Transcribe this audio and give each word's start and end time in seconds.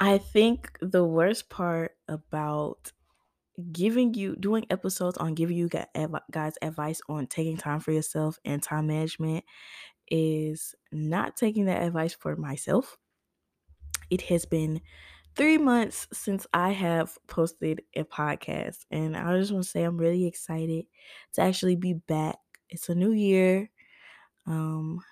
I 0.00 0.18
think 0.18 0.76
the 0.80 1.04
worst 1.04 1.48
part 1.50 1.96
about 2.08 2.92
giving 3.72 4.14
you 4.14 4.36
doing 4.36 4.66
episodes 4.70 5.18
on 5.18 5.34
giving 5.34 5.56
you 5.56 5.68
guys 5.68 6.54
advice 6.62 7.00
on 7.08 7.26
taking 7.26 7.56
time 7.58 7.80
for 7.80 7.92
yourself 7.92 8.38
and 8.44 8.62
time 8.62 8.88
management 8.88 9.44
is 10.08 10.74
not 10.92 11.36
taking 11.36 11.66
that 11.66 11.82
advice 11.82 12.14
for 12.14 12.36
myself. 12.36 12.98
It 14.10 14.22
has 14.22 14.44
been 14.46 14.80
three 15.36 15.58
months 15.58 16.08
since 16.12 16.46
I 16.52 16.70
have 16.72 17.18
posted 17.26 17.82
a 17.94 18.04
podcast, 18.04 18.86
and 18.90 19.16
I 19.16 19.38
just 19.38 19.52
want 19.52 19.64
to 19.64 19.70
say 19.70 19.84
I'm 19.84 19.98
really 19.98 20.26
excited 20.26 20.86
to 21.34 21.42
actually 21.42 21.76
be 21.76 21.94
back. 21.94 22.38
It's 22.68 22.88
a 22.88 22.94
new 22.94 23.12
year. 23.12 23.70
Um, 24.46 25.02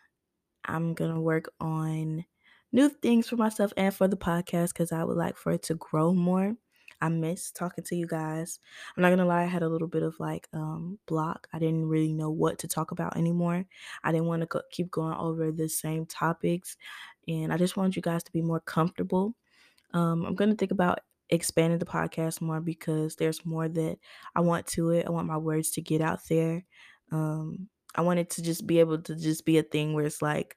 I'm 0.65 0.95
gonna 0.95 1.21
work 1.21 1.53
on 1.61 2.27
new 2.73 2.89
things 2.89 3.29
for 3.29 3.37
myself 3.37 3.73
and 3.77 3.95
for 3.95 4.09
the 4.09 4.17
podcast 4.17 4.69
because 4.69 4.93
I 4.93 5.05
would 5.05 5.17
like 5.17 5.37
for 5.37 5.53
it 5.53 5.63
to 5.65 5.75
grow 5.75 6.13
more. 6.15 6.55
I 7.01 7.09
miss 7.09 7.51
talking 7.51 7.83
to 7.85 7.97
you 7.97 8.07
guys. 8.07 8.61
I'm 8.97 9.03
not 9.03 9.11
gonna 9.11 9.27
lie, 9.27 9.43
I 9.43 9.47
had 9.47 9.63
a 9.65 9.69
little 9.69 9.89
bit 9.89 10.05
of 10.05 10.19
like 10.21 10.49
um 10.53 10.99
block. 11.07 11.49
I 11.53 11.59
didn't 11.59 11.87
really 11.87 12.13
know 12.13 12.31
what 12.31 12.59
to 12.61 12.69
talk 12.69 12.93
about 12.93 13.17
anymore. 13.17 13.65
I 14.05 14.13
didn't 14.13 14.29
want 14.29 14.49
to 14.49 14.63
keep 14.71 14.91
going 14.91 15.17
over 15.17 15.51
the 15.51 15.69
same 15.69 16.07
topics, 16.07 16.77
and 17.27 17.53
I 17.53 17.57
just 17.57 17.77
wanted 17.77 17.97
you 17.97 18.03
guys 18.03 18.23
to 18.25 18.33
be 18.33 18.41
more 18.43 18.61
comfortable. 18.61 19.35
Um, 19.93 20.25
I'm 20.25 20.35
gonna 20.37 20.55
think 20.55 20.71
about 20.71 21.01
expanding 21.31 21.79
the 21.79 21.87
podcast 21.87 22.41
more 22.41 22.61
because 22.61 23.17
there's 23.17 23.45
more 23.45 23.69
that 23.69 23.99
I 24.37 24.41
want 24.41 24.67
to 24.69 24.91
it. 24.91 25.07
I 25.07 25.11
want 25.11 25.27
my 25.27 25.39
words 25.39 25.71
to 25.73 25.81
get 25.83 26.01
out 26.03 26.21
there. 26.29 26.65
Um, 27.11 27.69
I 27.95 28.03
want 28.03 28.21
it 28.21 28.31
to 28.31 28.43
just 28.43 28.67
be 28.67 28.81
able 28.81 28.99
to 29.03 29.17
just 29.17 29.45
be 29.45 29.59
a 29.59 29.63
thing 29.63 29.93
where 29.93 30.07
it's 30.07 30.23
like 30.23 30.57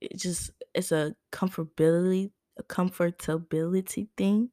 it 0.00 0.16
just 0.18 0.50
it's 0.74 0.92
a 0.92 1.14
comfortability 1.32 2.30
a 2.58 2.62
comfortability 2.64 4.08
thing. 4.16 4.50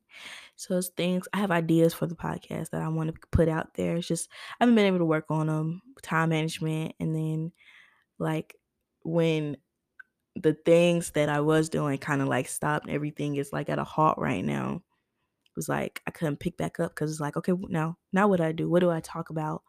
So 0.56 0.78
it's 0.78 0.90
things 0.90 1.28
I 1.34 1.40
have 1.40 1.52
ideas 1.52 1.94
for 1.94 2.08
the 2.08 2.16
podcast 2.16 2.72
that 2.72 2.82
I 2.82 2.88
want 2.88 3.14
to 3.14 3.20
put 3.32 3.50
out 3.50 3.74
there. 3.76 3.98
It's 3.98 4.08
just 4.08 4.30
I 4.60 4.64
haven't 4.64 4.76
been 4.76 4.86
able 4.86 5.00
to 5.00 5.06
work 5.06 5.26
on 5.30 5.48
them, 5.48 5.82
time 6.04 6.30
management, 6.30 6.96
and 7.00 7.16
then 7.16 7.52
like 8.20 8.56
when 9.04 9.58
the 10.36 10.54
things 10.54 11.12
that 11.12 11.30
I 11.30 11.42
was 11.42 11.70
doing 11.70 11.98
kind 11.98 12.22
of 12.22 12.28
like 12.28 12.48
stopped. 12.48 12.90
Everything 12.90 13.36
is 13.36 13.52
like 13.54 13.70
at 13.70 13.80
a 13.80 13.84
halt 13.84 14.18
right 14.18 14.44
now. 14.44 14.76
It 14.76 15.56
was 15.56 15.70
like 15.70 16.02
I 16.08 16.12
couldn't 16.12 16.40
pick 16.40 16.58
back 16.58 16.80
up 16.80 16.92
because 16.92 17.12
it's 17.12 17.20
like 17.20 17.38
okay 17.38 17.54
now 17.70 17.98
now 18.14 18.28
what 18.28 18.38
do 18.38 18.44
I 18.44 18.52
do? 18.52 18.70
What 18.70 18.82
do 18.82 18.92
I 18.92 19.00
talk 19.02 19.30
about? 19.30 19.64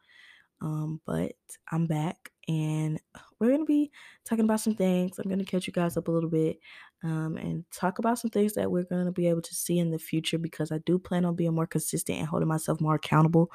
Um, 0.60 1.00
but 1.06 1.32
I'm 1.70 1.86
back 1.86 2.32
and 2.48 3.00
we're 3.38 3.48
going 3.48 3.60
to 3.60 3.66
be 3.66 3.92
talking 4.24 4.44
about 4.44 4.60
some 4.60 4.74
things. 4.74 5.18
I'm 5.18 5.28
going 5.28 5.38
to 5.38 5.44
catch 5.44 5.66
you 5.66 5.72
guys 5.72 5.96
up 5.96 6.08
a 6.08 6.10
little 6.10 6.30
bit 6.30 6.58
um, 7.04 7.36
and 7.36 7.64
talk 7.70 7.98
about 7.98 8.18
some 8.18 8.30
things 8.30 8.54
that 8.54 8.70
we're 8.70 8.84
going 8.84 9.06
to 9.06 9.12
be 9.12 9.28
able 9.28 9.42
to 9.42 9.54
see 9.54 9.78
in 9.78 9.90
the 9.90 9.98
future 9.98 10.38
because 10.38 10.72
I 10.72 10.78
do 10.78 10.98
plan 10.98 11.24
on 11.24 11.36
being 11.36 11.54
more 11.54 11.66
consistent 11.66 12.18
and 12.18 12.26
holding 12.26 12.48
myself 12.48 12.80
more 12.80 12.96
accountable 12.96 13.52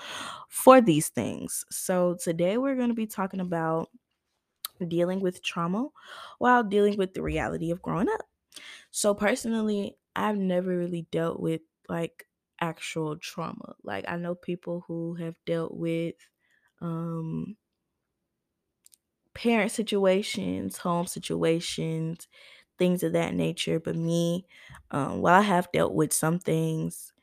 for 0.48 0.80
these 0.80 1.10
things. 1.10 1.66
So 1.70 2.16
today 2.22 2.58
we're 2.58 2.76
going 2.76 2.90
to 2.90 2.94
be 2.94 3.08
talking 3.08 3.42
about 3.42 3.90
dealing 4.88 5.20
with 5.20 5.44
trauma 5.44 5.88
while 6.40 6.64
dealing 6.64 6.98
with 6.98 7.14
the 7.14 7.22
reality 7.22 7.72
of 7.72 7.82
growing 7.82 8.10
up. 8.10 8.26
So 8.92 9.14
personally, 9.14 9.98
I've 10.16 10.38
never 10.38 10.78
really 10.78 11.08
dealt 11.12 11.40
with 11.40 11.62
like 11.90 12.28
actual 12.62 13.18
trauma. 13.18 13.76
Like 13.84 14.06
I 14.08 14.18
know 14.18 14.36
people 14.36 14.84
who 14.88 15.16
have 15.16 15.36
dealt 15.46 15.74
with 15.74 16.16
um, 16.84 17.58
parent 19.34 19.72
situations, 19.72 20.78
home 20.78 21.08
situations, 21.08 22.28
things 22.78 23.04
of 23.04 23.14
that 23.14 23.34
nature. 23.34 23.80
But 23.80 23.96
me, 23.96 24.46
um, 24.92 25.22
while 25.22 25.40
I 25.40 25.44
have 25.44 25.72
dealt 25.72 25.94
with 25.94 26.14
some 26.14 26.40
things, 26.40 27.14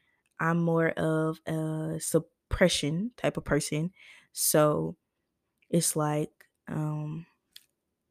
I'm 0.40 0.58
more 0.60 0.88
of 0.90 1.40
a 1.46 1.98
suppression 2.00 3.12
type 3.16 3.36
of 3.36 3.44
person. 3.44 3.92
So 4.32 4.96
it's 5.70 5.96
like 5.96 6.30
um, 6.68 7.26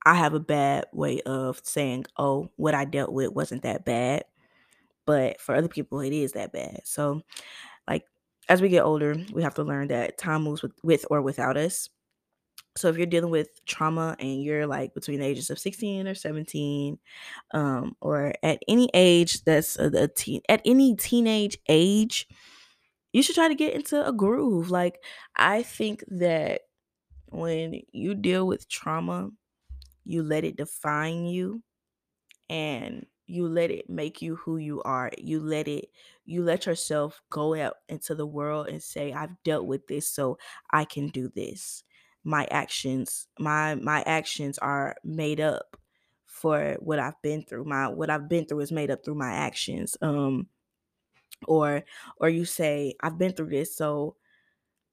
I 0.06 0.16
have 0.16 0.34
a 0.34 0.40
bad 0.40 0.86
way 0.94 1.22
of 1.22 1.62
saying, 1.64 2.06
oh, 2.18 2.50
what 2.56 2.76
I 2.76 2.86
dealt 2.86 3.14
with 3.14 3.34
wasn't 3.34 3.64
that 3.64 3.86
bad. 3.86 4.26
But 5.06 5.42
for 5.42 5.56
other 5.56 5.68
people, 5.68 6.02
it 6.02 6.14
is 6.14 6.34
that 6.34 6.52
bad. 6.54 6.82
So, 6.86 7.24
as 8.50 8.62
we 8.62 8.70
get 8.70 8.84
older, 8.84 9.16
we 9.34 9.44
have 9.44 9.56
to 9.56 9.64
learn 9.64 9.90
that 9.90 10.18
time 10.18 10.44
moves 10.44 10.64
with, 10.64 10.74
with 10.84 11.06
or 11.12 11.22
without 11.22 11.58
us. 11.58 11.90
So 12.78 12.90
if 12.90 12.98
you're 12.98 13.08
dealing 13.08 13.32
with 13.32 13.50
trauma 13.66 14.16
and 14.20 14.44
you're 14.44 14.68
like 14.68 14.94
between 14.94 15.20
the 15.20 15.26
ages 15.26 15.50
of 15.50 15.60
16 15.60 16.08
or 16.08 16.16
17, 16.16 17.00
um, 17.54 17.96
or 18.02 18.34
at 18.44 18.62
any 18.68 18.90
age 18.94 19.44
that's 19.44 19.78
a, 19.80 19.88
a 19.88 20.08
teen, 20.08 20.42
at 20.50 20.62
any 20.66 20.96
teenage 20.96 21.58
age, 21.70 22.28
you 23.14 23.24
should 23.24 23.36
try 23.36 23.48
to 23.48 23.56
get 23.56 23.74
into 23.74 24.08
a 24.08 24.14
groove. 24.14 24.72
Like 24.72 25.02
I 25.36 25.64
think 25.64 26.04
that 26.10 26.62
when 27.28 27.82
you 27.92 28.16
deal 28.16 28.48
with 28.48 28.70
trauma, 28.70 29.32
you 30.06 30.24
let 30.24 30.44
it 30.46 30.58
define 30.58 31.26
you 31.26 31.64
and 32.50 33.06
you 33.30 33.48
let 33.48 33.72
it 33.72 33.90
make 33.90 34.22
you 34.22 34.36
who 34.38 34.58
you 34.58 34.82
are. 34.84 35.12
You 35.18 35.40
let 35.40 35.68
it 35.68 35.92
you 36.26 36.44
let 36.44 36.66
yourself 36.66 37.22
go 37.30 37.56
out 37.56 37.76
into 37.90 38.16
the 38.16 38.26
world 38.26 38.68
and 38.68 38.82
say 38.84 39.14
I've 39.14 39.42
dealt 39.44 39.66
with 39.68 39.88
this 39.88 40.10
so 40.10 40.38
I 40.72 40.86
can 40.86 41.08
do 41.10 41.30
this. 41.30 41.84
My 42.24 42.48
actions, 42.52 43.28
my 43.40 43.76
my 43.76 44.02
actions 44.04 44.58
are 44.60 44.96
made 45.04 45.40
up 45.40 45.78
for 46.26 46.76
what 46.80 47.00
I've 47.00 47.22
been 47.22 47.44
through. 47.44 47.66
My 47.66 47.88
what 47.90 48.10
I've 48.10 48.30
been 48.30 48.46
through 48.46 48.62
is 48.62 48.72
made 48.72 48.92
up 48.92 49.06
through 49.06 49.16
my 49.16 49.32
actions. 49.32 49.98
Um 50.02 50.50
or 51.48 51.84
or 52.18 52.30
you 52.30 52.46
say 52.46 52.96
I've 53.02 53.18
been 53.18 53.34
through 53.34 53.50
this 53.50 53.76
so 53.76 54.16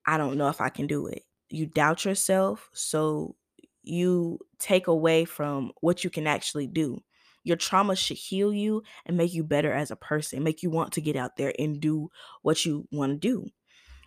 I 0.07 0.17
don't 0.19 0.39
know 0.39 0.49
if 0.49 0.61
I 0.61 0.69
can 0.69 0.87
do 0.87 1.07
it. 1.07 1.25
You 1.51 1.67
doubt 1.67 2.05
yourself, 2.05 2.71
so 2.75 3.37
you 3.83 4.41
take 4.59 4.87
away 4.89 5.25
from 5.25 5.73
what 5.81 6.05
you 6.05 6.11
can 6.11 6.27
actually 6.27 6.67
do. 6.67 7.03
Your 7.47 7.57
trauma 7.57 7.95
should 7.95 8.17
heal 8.17 8.53
you 8.53 8.83
and 9.07 9.17
make 9.17 9.33
you 9.33 9.45
better 9.45 9.73
as 9.73 9.93
a 9.93 9.97
person, 9.97 10.43
make 10.43 10.65
you 10.65 10.71
want 10.71 10.93
to 10.95 11.01
get 11.01 11.15
out 11.15 11.37
there 11.37 11.53
and 11.59 11.81
do 11.81 12.11
what 12.43 12.67
you 12.67 12.89
want 12.91 13.13
to 13.13 13.19
do. 13.19 13.47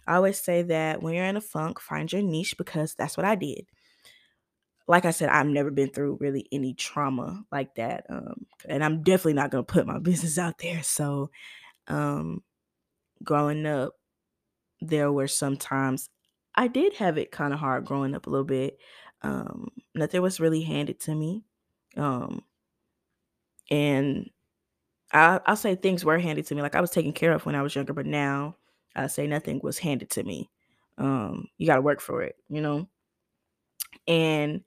I 0.06 0.16
always 0.16 0.38
say 0.38 0.64
that 0.64 1.02
when 1.02 1.14
you're 1.14 1.24
in 1.24 1.38
a 1.38 1.42
funk, 1.42 1.80
find 1.80 2.12
your 2.12 2.22
niche 2.22 2.56
because 2.58 2.96
that's 2.96 3.16
what 3.16 3.26
I 3.26 3.36
did. 3.36 3.66
Like 4.88 5.06
I 5.06 5.12
said, 5.12 5.30
I've 5.30 5.48
never 5.48 5.72
been 5.72 5.90
through 5.90 6.18
really 6.20 6.48
any 6.52 6.74
trauma 6.74 7.46
like 7.50 7.76
that. 7.76 8.08
Um, 8.10 8.46
and 8.68 8.84
I'm 8.84 9.04
definitely 9.04 9.34
not 9.34 9.52
going 9.52 9.64
to 9.64 9.72
put 9.72 9.88
my 9.88 10.00
business 10.02 10.38
out 10.38 10.58
there. 10.58 10.84
So, 10.84 11.30
um, 11.88 12.44
growing 13.24 13.66
up, 13.66 13.94
there 14.82 15.12
were 15.12 15.28
some 15.28 15.56
times 15.56 16.10
I 16.56 16.68
did 16.68 16.96
have 16.96 17.18
it 17.18 17.32
kind 17.32 17.54
of 17.54 17.60
hard 17.60 17.86
growing 17.86 18.16
up 18.16 18.28
a 18.28 18.30
little 18.30 18.46
bit. 18.46 18.80
Um, 19.22 19.70
nothing 19.96 20.22
was 20.22 20.40
really 20.42 20.64
handed 20.64 21.00
to 21.02 21.16
me. 21.16 21.46
Um, 21.96 22.44
and 23.70 24.30
I, 25.12 25.40
I'll 25.46 25.56
say 25.56 25.76
things 25.76 26.06
were 26.06 26.20
handed 26.20 26.46
to 26.48 26.56
me. 26.56 26.62
Like 26.62 26.76
I 26.76 26.82
was 26.82 26.92
taken 26.92 27.14
care 27.14 27.34
of 27.34 27.46
when 27.46 27.56
I 27.56 27.62
was 27.62 27.76
younger, 27.76 27.94
but 27.94 28.06
now 28.06 28.56
I 28.96 29.08
say 29.08 29.28
nothing 29.28 29.60
was 29.64 29.78
handed 29.78 30.10
to 30.12 30.24
me. 30.24 30.50
Um, 30.98 31.48
you 31.58 31.68
got 31.68 31.76
to 31.76 31.82
work 31.82 32.02
for 32.02 32.22
it, 32.22 32.36
you 32.50 32.62
know? 32.62 32.88
And 34.08 34.64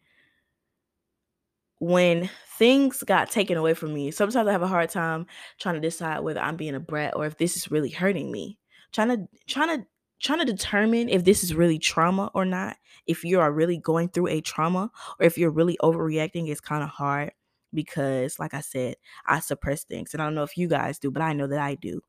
when 1.78 2.30
things 2.58 3.02
got 3.02 3.30
taken 3.30 3.56
away 3.56 3.74
from 3.74 3.92
me, 3.92 4.10
sometimes 4.10 4.46
I 4.46 4.52
have 4.52 4.62
a 4.62 4.68
hard 4.68 4.90
time 4.90 5.26
trying 5.58 5.74
to 5.74 5.80
decide 5.80 6.20
whether 6.20 6.40
I'm 6.40 6.56
being 6.56 6.74
a 6.74 6.80
brat 6.80 7.14
or 7.16 7.26
if 7.26 7.36
this 7.38 7.56
is 7.56 7.70
really 7.70 7.90
hurting 7.90 8.30
me. 8.30 8.58
Trying 8.92 9.08
to 9.08 9.28
trying 9.46 9.80
to 9.80 9.86
trying 10.20 10.38
to 10.38 10.44
determine 10.44 11.08
if 11.08 11.24
this 11.24 11.42
is 11.42 11.54
really 11.54 11.78
trauma 11.78 12.30
or 12.34 12.44
not, 12.44 12.76
if 13.06 13.24
you 13.24 13.40
are 13.40 13.50
really 13.50 13.78
going 13.78 14.08
through 14.08 14.28
a 14.28 14.40
trauma 14.40 14.90
or 15.18 15.26
if 15.26 15.36
you're 15.36 15.50
really 15.50 15.76
overreacting 15.82 16.48
is 16.48 16.60
kind 16.60 16.84
of 16.84 16.88
hard 16.88 17.32
because 17.74 18.38
like 18.38 18.54
I 18.54 18.60
said, 18.60 18.96
I 19.26 19.40
suppress 19.40 19.84
things. 19.84 20.12
And 20.12 20.22
I 20.22 20.26
don't 20.26 20.34
know 20.34 20.42
if 20.42 20.56
you 20.56 20.68
guys 20.68 20.98
do, 20.98 21.10
but 21.10 21.22
I 21.22 21.32
know 21.32 21.46
that 21.46 21.60
I 21.60 21.74
do. 21.74 22.00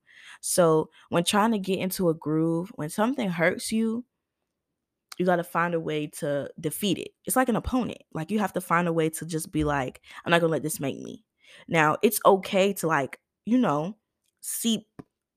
So, 0.42 0.90
when 1.10 1.24
trying 1.24 1.52
to 1.52 1.60
get 1.60 1.80
into 1.80 2.10
a 2.10 2.14
groove, 2.14 2.72
when 2.76 2.90
something 2.90 3.30
hurts 3.30 3.72
you, 3.72 4.06
you 5.18 5.26
got 5.26 5.38
to 5.38 5.44
find 5.44 5.74
a 5.74 5.80
way 5.80 6.08
to 6.08 6.50
defeat 6.60 6.98
it. 6.98 7.10
It's 7.26 7.36
like 7.36 7.50
an 7.50 7.56
opponent. 7.56 8.02
Like 8.14 8.32
you 8.32 8.40
have 8.40 8.54
to 8.54 8.62
find 8.62 8.88
a 8.88 8.94
way 8.94 9.10
to 9.10 9.26
just 9.26 9.52
be 9.52 9.64
like, 9.64 10.02
I'm 10.26 10.32
not 10.32 10.42
going 10.42 10.50
to 10.50 10.54
let 10.54 10.64
this 10.64 10.80
make 10.80 11.00
me. 11.00 11.24
Now, 11.68 11.98
it's 12.02 12.20
okay 12.26 12.74
to 12.74 12.88
like, 12.88 13.20
you 13.46 13.58
know, 13.58 13.96
seep 14.42 14.88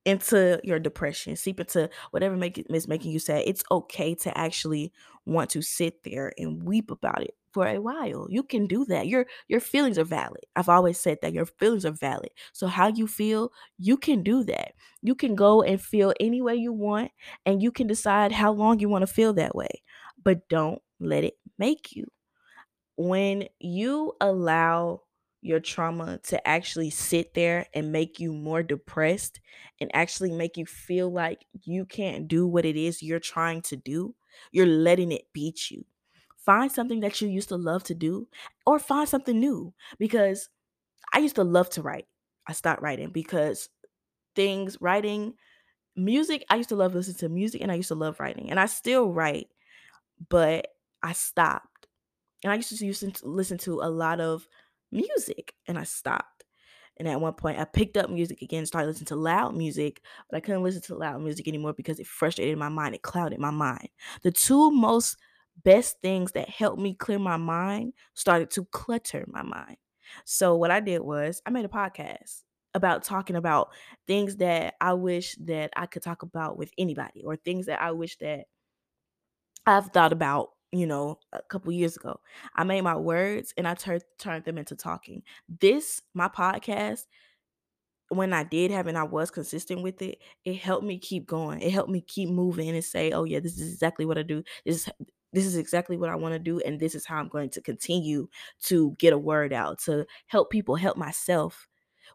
into 0.05 0.61
your 0.65 0.79
depression, 0.79 1.37
seep 1.37 1.61
into 1.61 1.91
whatever 2.13 2.37
make 2.37 2.59
it, 2.59 2.67
is 2.71 2.89
making 2.89 3.11
you 3.11 3.19
sad. 3.19 3.43
It's 3.45 3.65
okay 3.71 4.15
to 4.15 4.39
actually 4.39 4.93
want 5.27 5.51
to 5.51 5.63
sit 5.63 6.05
there 6.05 6.33
and 6.39 6.63
weep 6.63 6.91
about 6.91 7.23
it 7.23 7.35
for 7.57 7.67
a 7.67 7.81
while. 7.81 8.27
You 8.29 8.43
can 8.43 8.67
do 8.67 8.85
that. 8.87 9.07
Your 9.09 9.27
your 9.49 9.61
feelings 9.61 9.99
are 9.99 10.05
valid. 10.05 10.43
I've 10.55 10.69
always 10.69 11.01
said 11.01 11.19
that 11.23 11.33
your 11.33 11.47
feelings 11.47 11.87
are 11.87 11.93
valid. 11.93 12.31
So 12.53 12.67
how 12.67 12.89
you 12.89 13.07
feel, 13.07 13.51
you 13.79 13.97
can 13.97 14.23
do 14.23 14.45
that. 14.45 14.73
You 15.03 15.15
can 15.15 15.35
go 15.35 15.63
and 15.63 15.81
feel 15.81 16.13
any 16.21 16.43
way 16.43 16.57
you 16.57 16.73
want 16.73 17.13
and 17.47 17.63
you 17.63 17.73
can 17.73 17.87
decide 17.87 18.33
how 18.33 18.53
long 18.53 18.79
you 18.81 18.91
want 18.91 19.03
to 19.03 19.15
feel 19.15 19.33
that 19.35 19.55
way. 19.57 19.83
But 20.23 20.49
don't 20.51 20.83
let 21.01 21.25
it 21.25 21.35
make 21.59 21.97
you. 21.97 22.07
When 22.97 23.49
you 23.61 24.15
allow 24.21 25.03
your 25.43 25.61
trauma 25.61 26.19
to 26.25 26.47
actually 26.49 26.91
sit 26.91 27.35
there 27.35 27.67
and 27.75 27.93
make 27.93 28.19
you 28.21 28.33
more 28.33 28.63
depressed 28.63 29.41
and 29.81 29.91
actually 29.95 30.33
make 30.33 30.57
you 30.57 30.67
feel 30.67 31.11
like 31.13 31.47
you 31.65 31.85
can't 31.87 32.29
do 32.29 32.47
what 32.47 32.65
it 32.65 32.77
is 32.77 33.03
you're 33.03 33.21
trying 33.21 33.63
to 33.63 33.77
do, 33.77 34.15
you're 34.53 34.67
letting 34.67 35.13
it 35.13 35.33
beat 35.33 35.71
you. 35.71 35.85
Find 36.47 36.73
something 36.73 37.01
that 37.01 37.21
you 37.21 37.29
used 37.29 37.51
to 37.51 37.57
love 37.57 37.85
to 37.85 37.95
do 37.95 38.29
or 38.65 38.79
find 38.79 39.09
something 39.09 39.39
new 39.39 39.75
because 39.99 40.49
I 41.13 41.19
used 41.19 41.37
to 41.37 41.45
love 41.45 41.69
to 41.71 41.83
write. 41.83 42.07
I 42.47 42.53
stopped 42.53 42.83
writing 42.83 43.11
because 43.11 43.69
things, 44.37 44.79
writing, 44.81 45.35
music, 45.97 46.45
I 46.51 46.57
used 46.57 46.69
to 46.71 46.77
love 46.77 46.95
listening 46.95 47.17
to 47.19 47.29
music 47.29 47.63
and 47.63 47.73
I 47.73 47.77
used 47.77 47.89
to 47.89 47.95
love 47.95 48.21
writing. 48.21 48.51
And 48.51 48.61
I 48.61 48.67
still 48.67 49.13
write, 49.13 49.49
but 50.29 50.69
I 51.03 51.13
stopped. 51.13 51.89
And 52.45 52.53
I 52.53 52.57
used 52.57 52.77
to 52.77 52.87
listen 52.87 53.13
to, 53.13 53.27
listen 53.27 53.59
to 53.59 53.81
a 53.83 53.91
lot 53.91 54.21
of 54.21 54.47
music 54.93 55.55
and 55.67 55.79
I 55.79 55.85
stopped. 55.85 56.45
And 56.99 57.09
at 57.09 57.21
one 57.21 57.35
point, 57.35 57.59
I 57.59 57.65
picked 57.65 57.97
up 57.97 58.09
music 58.09 58.41
again, 58.41 58.65
started 58.65 58.89
listening 58.89 59.07
to 59.07 59.17
loud 59.17 59.55
music, 59.55 60.01
but 60.31 60.37
I 60.37 60.41
couldn't 60.41 60.63
listen 60.63 60.83
to 60.83 60.95
loud 60.95 61.21
music 61.21 61.47
anymore 61.49 61.75
because 61.75 62.01
it 62.01 62.07
frustrated 62.07 62.57
my 62.59 62.71
mind. 62.71 62.95
It 62.95 63.03
clouded 63.03 63.39
my 63.39 63.51
mind. 63.51 63.89
The 64.23 64.31
two 64.31 64.71
most 64.71 65.17
best 65.65 66.01
things 66.01 66.33
that 66.33 66.49
helped 66.49 66.81
me 66.81 66.95
clear 66.95 67.19
my 67.19 67.37
mind 67.37 67.93
started 68.15 68.51
to 68.51 68.65
clutter 68.67 69.25
my 69.29 69.43
mind. 69.43 69.77
So 70.25 70.57
what 70.57 70.71
I 70.71 70.81
did 70.81 71.01
was 71.01 71.43
I 71.47 71.51
made 71.51 71.65
a 71.65 71.69
podcast 71.69 72.43
about 72.75 73.05
talking 73.05 73.37
about 73.37 73.71
things 74.07 74.37
that 74.37 74.75
I 74.81 74.93
wish 74.93 75.35
that 75.41 75.71
I 75.77 75.87
could 75.87 76.03
talk 76.03 76.23
about 76.23 76.59
with 76.59 76.71
anybody 76.79 77.25
or 77.25 77.37
things 77.37 77.67
that 77.67 77.81
I 77.81 77.93
wish 77.93 78.17
that 78.19 78.47
I've 79.67 79.87
thought 79.89 80.13
about, 80.13 80.51
you 80.73 80.87
know, 80.87 81.19
a 81.33 81.43
couple 81.43 81.73
years 81.73 81.97
ago. 81.97 82.21
I 82.55 82.65
made 82.65 82.83
my 82.83 82.97
words 82.97 83.53
and 83.57 83.67
I 83.67 83.75
turned 83.75 84.03
turned 84.19 84.45
them 84.45 84.59
into 84.59 84.77
talking. 84.77 85.23
This 85.49 86.03
my 86.15 86.29
podcast 86.29 87.07
when 88.11 88.33
I 88.33 88.45
did 88.45 88.71
have 88.71 88.87
and 88.87 88.97
I 88.97 89.03
was 89.03 89.31
consistent 89.31 89.83
with 89.83 90.01
it, 90.01 90.19
it 90.45 90.57
helped 90.57 90.87
me 90.87 90.99
keep 90.99 91.27
going. 91.27 91.61
It 91.61 91.73
helped 91.73 91.91
me 91.91 92.01
keep 92.01 92.29
moving 92.29 92.69
and 92.69 92.85
say, 92.85 93.11
"Oh 93.13 93.25
yeah, 93.25 93.41
this 93.41 93.59
is 93.59 93.73
exactly 93.73 94.07
what 94.07 94.19
I 94.19 94.23
do. 94.23 94.45
This 94.65 94.87
is 94.87 94.91
this 95.33 95.47
is 95.47 95.57
exactly 95.57 95.97
what 95.97 96.11
I 96.11 96.17
want 96.17 96.35
to 96.35 96.39
do 96.39 96.61
and 96.61 96.79
this 96.79 96.95
is 96.95 97.07
how 97.07 97.17
I'm 97.17 97.29
going 97.29 97.51
to 97.51 97.61
continue 97.61 98.29
to 98.65 98.95
get 98.99 99.13
a 99.13 99.19
word 99.19 99.53
out 99.53 99.81
to 99.81 100.07
help 100.27 100.51
people, 100.51 100.77
help 100.77 100.97
myself. 100.97 101.69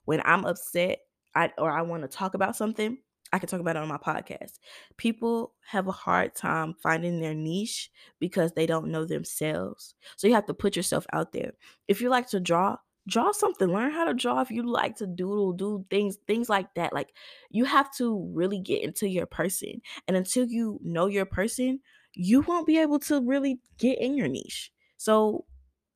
When 0.05 0.21
I'm 0.25 0.45
upset, 0.45 0.99
I 1.35 1.51
or 1.57 1.71
I 1.71 1.81
want 1.81 2.03
to 2.03 2.07
talk 2.07 2.33
about 2.33 2.55
something, 2.55 2.97
I 3.33 3.39
can 3.39 3.47
talk 3.47 3.59
about 3.59 3.75
it 3.75 3.81
on 3.81 3.87
my 3.87 3.97
podcast. 3.97 4.59
People 4.97 5.53
have 5.67 5.87
a 5.87 5.93
hard 5.93 6.35
time 6.35 6.75
finding 6.81 7.21
their 7.21 7.33
niche 7.33 7.89
because 8.19 8.51
they 8.53 8.65
don't 8.65 8.91
know 8.91 9.05
themselves. 9.05 9.95
So 10.17 10.27
you 10.27 10.33
have 10.33 10.47
to 10.47 10.53
put 10.53 10.75
yourself 10.75 11.05
out 11.13 11.31
there. 11.31 11.51
If 11.87 12.01
you 12.01 12.09
like 12.09 12.27
to 12.29 12.39
draw, 12.39 12.77
draw 13.07 13.31
something 13.31 13.67
learn 13.67 13.91
how 13.91 14.05
to 14.05 14.13
draw 14.13 14.41
if 14.41 14.51
you 14.51 14.61
like 14.61 14.95
to 14.95 15.07
doodle 15.07 15.53
do 15.53 15.83
things 15.89 16.17
things 16.27 16.47
like 16.47 16.71
that 16.75 16.93
like 16.93 17.15
you 17.49 17.65
have 17.65 17.91
to 17.95 18.29
really 18.31 18.59
get 18.59 18.83
into 18.83 19.09
your 19.09 19.25
person 19.25 19.81
and 20.07 20.15
until 20.15 20.45
you 20.45 20.79
know 20.83 21.07
your 21.07 21.25
person 21.25 21.79
you 22.13 22.41
won't 22.41 22.67
be 22.67 22.77
able 22.77 22.99
to 22.99 23.21
really 23.21 23.59
get 23.77 23.99
in 23.99 24.15
your 24.15 24.27
niche 24.27 24.71
so 24.97 25.45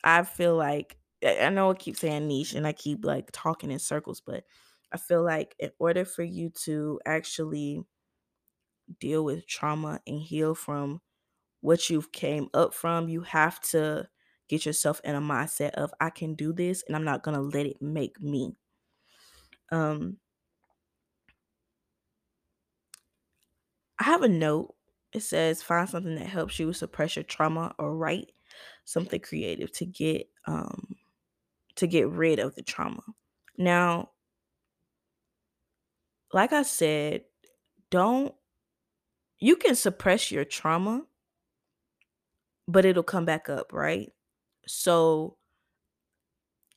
i 0.04 0.24
feel 0.24 0.56
like 0.56 0.98
i 1.26 1.50
know 1.50 1.72
i 1.72 1.74
keep 1.74 1.98
saying 1.98 2.28
niche 2.28 2.54
and 2.54 2.68
i 2.68 2.74
keep 2.74 3.06
like 3.06 3.30
talking 3.34 3.72
in 3.72 3.80
circles 3.80 4.22
but 4.22 4.44
i 4.94 4.98
feel 4.98 5.24
like 5.24 5.56
in 5.60 5.72
order 5.80 6.06
for 6.06 6.24
you 6.24 6.50
to 6.52 7.00
actually 7.06 7.84
deal 9.00 9.24
with 9.24 9.48
trauma 9.48 10.00
and 10.08 10.22
heal 10.22 10.54
from 10.56 11.02
what 11.62 11.90
you've 11.90 12.12
came 12.12 12.50
up 12.54 12.74
from 12.74 13.10
you 13.10 13.22
have 13.22 13.60
to 13.62 14.08
get 14.50 14.66
yourself 14.66 15.02
in 15.04 15.16
a 15.16 15.22
mindset 15.22 15.72
of 15.72 15.94
I 16.02 16.10
can 16.12 16.36
do 16.36 16.54
this 16.54 16.84
and 16.88 16.96
I'm 16.96 17.06
not 17.06 17.24
going 17.24 17.36
to 17.38 17.42
let 17.58 17.66
it 17.68 17.82
make 17.82 18.22
me. 18.22 18.56
Um 19.72 20.18
I 24.00 24.04
have 24.06 24.22
a 24.24 24.28
note. 24.30 24.75
It 25.16 25.24
says 25.24 25.64
find 25.64 25.88
something 25.88 26.16
that 26.16 26.28
helps 26.28 26.60
you 26.60 26.74
suppress 26.74 27.16
your 27.16 27.24
trauma 27.24 27.74
or 27.80 27.96
write 27.96 28.34
something 28.84 29.22
creative 29.22 29.72
to 29.72 29.86
get 29.86 30.28
um 30.46 30.98
to 31.76 31.88
get 31.88 32.10
rid 32.10 32.38
of 32.40 32.54
the 32.56 32.62
trauma. 32.62 33.02
Now, 33.58 34.10
like 36.34 36.52
I 36.52 36.64
said, 36.64 37.24
don't 37.90 38.36
you 39.40 39.56
can 39.56 39.76
suppress 39.76 40.32
your 40.32 40.44
trauma, 40.44 41.04
but 42.68 42.84
it'll 42.84 43.02
come 43.04 43.24
back 43.24 43.48
up, 43.48 43.72
right? 43.72 44.12
So 44.68 45.38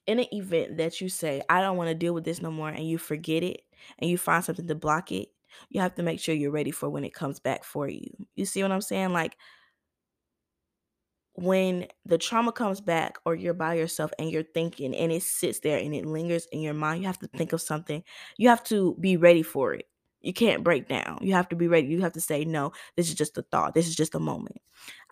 in 0.06 0.20
an 0.20 0.32
event 0.32 0.76
that 0.76 1.00
you 1.00 1.08
say, 1.08 1.42
I 1.48 1.60
don't 1.60 1.76
want 1.76 1.88
to 1.88 1.94
deal 1.94 2.14
with 2.14 2.24
this 2.24 2.40
no 2.40 2.52
more, 2.52 2.68
and 2.68 2.88
you 2.88 2.98
forget 2.98 3.42
it 3.42 3.62
and 3.98 4.08
you 4.08 4.16
find 4.16 4.44
something 4.44 4.68
to 4.68 4.76
block 4.76 5.10
it, 5.10 5.28
you 5.70 5.80
have 5.80 5.94
to 5.96 6.02
make 6.02 6.20
sure 6.20 6.34
you're 6.34 6.50
ready 6.50 6.70
for 6.70 6.88
when 6.88 7.04
it 7.04 7.14
comes 7.14 7.40
back 7.40 7.64
for 7.64 7.88
you. 7.88 8.10
You 8.34 8.44
see 8.44 8.62
what 8.62 8.72
I'm 8.72 8.80
saying? 8.80 9.12
Like 9.12 9.36
when 11.34 11.86
the 12.04 12.18
trauma 12.18 12.50
comes 12.50 12.80
back 12.80 13.18
or 13.24 13.34
you're 13.34 13.54
by 13.54 13.74
yourself 13.74 14.10
and 14.18 14.30
you're 14.30 14.42
thinking 14.42 14.94
and 14.94 15.12
it 15.12 15.22
sits 15.22 15.60
there 15.60 15.78
and 15.78 15.94
it 15.94 16.04
lingers 16.04 16.46
in 16.50 16.60
your 16.60 16.74
mind, 16.74 17.00
you 17.00 17.06
have 17.06 17.18
to 17.20 17.28
think 17.28 17.52
of 17.52 17.60
something. 17.60 18.02
You 18.38 18.48
have 18.48 18.64
to 18.64 18.96
be 19.00 19.16
ready 19.16 19.42
for 19.42 19.72
it. 19.74 19.86
You 20.20 20.32
can't 20.32 20.64
break 20.64 20.88
down. 20.88 21.18
You 21.22 21.34
have 21.34 21.48
to 21.50 21.56
be 21.56 21.68
ready. 21.68 21.86
You 21.86 22.00
have 22.00 22.14
to 22.14 22.20
say, 22.20 22.44
no, 22.44 22.72
this 22.96 23.08
is 23.08 23.14
just 23.14 23.38
a 23.38 23.42
thought. 23.42 23.74
This 23.74 23.86
is 23.86 23.94
just 23.94 24.16
a 24.16 24.20
moment. 24.20 24.56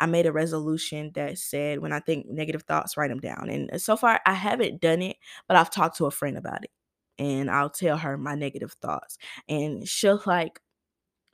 I 0.00 0.06
made 0.06 0.26
a 0.26 0.32
resolution 0.32 1.12
that 1.14 1.38
said, 1.38 1.78
when 1.78 1.92
I 1.92 2.00
think 2.00 2.26
negative 2.28 2.64
thoughts, 2.64 2.96
write 2.96 3.10
them 3.10 3.20
down. 3.20 3.48
And 3.48 3.70
uh, 3.72 3.78
so 3.78 3.96
far, 3.96 4.20
I 4.26 4.32
haven't 4.32 4.80
done 4.80 5.02
it, 5.02 5.18
but 5.46 5.56
I've 5.56 5.70
talked 5.70 5.96
to 5.98 6.06
a 6.06 6.10
friend 6.10 6.36
about 6.36 6.64
it. 6.64 6.70
And 7.18 7.50
I'll 7.50 7.70
tell 7.70 7.96
her 7.96 8.16
my 8.16 8.34
negative 8.34 8.72
thoughts. 8.82 9.18
And 9.48 9.88
she'll 9.88 10.22
like, 10.26 10.60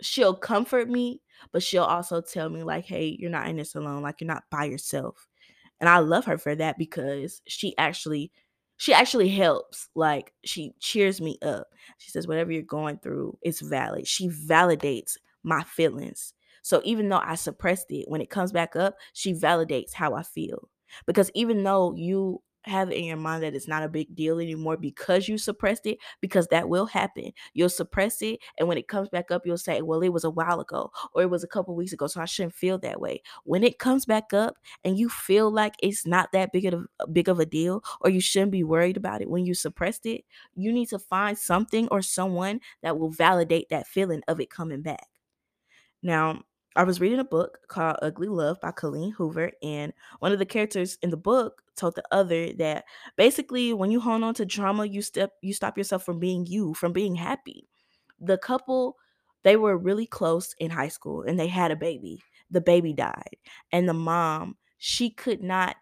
she'll 0.00 0.34
comfort 0.34 0.88
me, 0.88 1.22
but 1.52 1.62
she'll 1.62 1.84
also 1.84 2.20
tell 2.20 2.48
me, 2.48 2.62
like, 2.62 2.84
hey, 2.84 3.16
you're 3.18 3.30
not 3.30 3.48
in 3.48 3.56
this 3.56 3.74
alone. 3.74 4.02
Like, 4.02 4.20
you're 4.20 4.28
not 4.28 4.44
by 4.50 4.64
yourself. 4.64 5.26
And 5.80 5.88
I 5.88 5.98
love 5.98 6.24
her 6.26 6.38
for 6.38 6.54
that 6.54 6.78
because 6.78 7.42
she 7.46 7.76
actually 7.78 8.30
she 8.82 8.92
actually 8.92 9.28
helps. 9.28 9.88
Like 9.94 10.32
she 10.44 10.74
cheers 10.80 11.20
me 11.20 11.38
up. 11.42 11.68
She 11.98 12.10
says, 12.10 12.26
whatever 12.26 12.50
you're 12.50 12.62
going 12.62 12.98
through 12.98 13.38
is 13.42 13.60
valid. 13.60 14.08
She 14.08 14.28
validates 14.28 15.16
my 15.44 15.62
feelings. 15.62 16.34
So 16.62 16.80
even 16.84 17.08
though 17.08 17.22
I 17.22 17.36
suppressed 17.36 17.90
it, 17.90 18.06
when 18.08 18.20
it 18.20 18.30
comes 18.30 18.50
back 18.50 18.74
up, 18.74 18.96
she 19.12 19.34
validates 19.34 19.92
how 19.92 20.14
I 20.14 20.24
feel. 20.24 20.68
Because 21.06 21.30
even 21.34 21.62
though 21.62 21.94
you 21.96 22.42
have 22.64 22.90
it 22.90 22.96
in 22.96 23.04
your 23.04 23.16
mind 23.16 23.42
that 23.42 23.54
it's 23.54 23.68
not 23.68 23.82
a 23.82 23.88
big 23.88 24.14
deal 24.14 24.38
anymore 24.38 24.76
because 24.76 25.28
you 25.28 25.38
suppressed 25.38 25.86
it, 25.86 25.98
because 26.20 26.46
that 26.48 26.68
will 26.68 26.86
happen. 26.86 27.32
You'll 27.54 27.68
suppress 27.68 28.22
it, 28.22 28.40
and 28.58 28.68
when 28.68 28.78
it 28.78 28.88
comes 28.88 29.08
back 29.08 29.30
up, 29.30 29.42
you'll 29.46 29.58
say, 29.58 29.82
Well, 29.82 30.00
it 30.02 30.10
was 30.12 30.24
a 30.24 30.30
while 30.30 30.60
ago, 30.60 30.90
or 31.14 31.22
it 31.22 31.30
was 31.30 31.44
a 31.44 31.48
couple 31.48 31.74
weeks 31.74 31.92
ago, 31.92 32.06
so 32.06 32.20
I 32.20 32.24
shouldn't 32.26 32.54
feel 32.54 32.78
that 32.78 33.00
way. 33.00 33.22
When 33.44 33.64
it 33.64 33.78
comes 33.78 34.04
back 34.04 34.32
up 34.32 34.56
and 34.84 34.98
you 34.98 35.08
feel 35.08 35.50
like 35.50 35.74
it's 35.82 36.06
not 36.06 36.32
that 36.32 36.52
big 36.52 36.66
of 36.66 36.86
a 37.00 37.06
big 37.06 37.28
of 37.28 37.40
a 37.40 37.46
deal, 37.46 37.82
or 38.00 38.10
you 38.10 38.20
shouldn't 38.20 38.52
be 38.52 38.64
worried 38.64 38.96
about 38.96 39.22
it 39.22 39.30
when 39.30 39.44
you 39.46 39.54
suppressed 39.54 40.06
it, 40.06 40.24
you 40.54 40.72
need 40.72 40.88
to 40.90 40.98
find 40.98 41.36
something 41.38 41.88
or 41.88 42.02
someone 42.02 42.60
that 42.82 42.98
will 42.98 43.10
validate 43.10 43.68
that 43.70 43.86
feeling 43.86 44.22
of 44.28 44.40
it 44.40 44.50
coming 44.50 44.82
back. 44.82 45.08
Now, 46.02 46.42
I 46.74 46.84
was 46.84 47.00
reading 47.00 47.18
a 47.18 47.24
book 47.24 47.58
called 47.68 47.96
Ugly 48.00 48.28
Love 48.28 48.60
by 48.60 48.70
Colleen 48.70 49.12
Hoover, 49.12 49.52
and 49.62 49.92
one 50.20 50.32
of 50.32 50.38
the 50.38 50.46
characters 50.46 50.96
in 51.02 51.10
the 51.10 51.16
book 51.18 51.62
told 51.76 51.94
the 51.96 52.04
other 52.10 52.52
that 52.54 52.84
basically 53.16 53.72
when 53.74 53.90
you 53.90 54.00
hold 54.00 54.22
on 54.22 54.34
to 54.34 54.46
drama, 54.46 54.86
you 54.86 55.02
step 55.02 55.32
you 55.42 55.52
stop 55.52 55.76
yourself 55.76 56.04
from 56.04 56.18
being 56.18 56.46
you, 56.46 56.72
from 56.74 56.92
being 56.92 57.14
happy. 57.14 57.68
The 58.20 58.38
couple, 58.38 58.96
they 59.42 59.56
were 59.56 59.76
really 59.76 60.06
close 60.06 60.54
in 60.58 60.70
high 60.70 60.88
school 60.88 61.22
and 61.22 61.38
they 61.38 61.48
had 61.48 61.70
a 61.72 61.76
baby. 61.76 62.22
The 62.50 62.60
baby 62.62 62.92
died, 62.94 63.36
and 63.70 63.88
the 63.88 63.94
mom, 63.94 64.56
she 64.78 65.10
could 65.10 65.42
not 65.42 65.76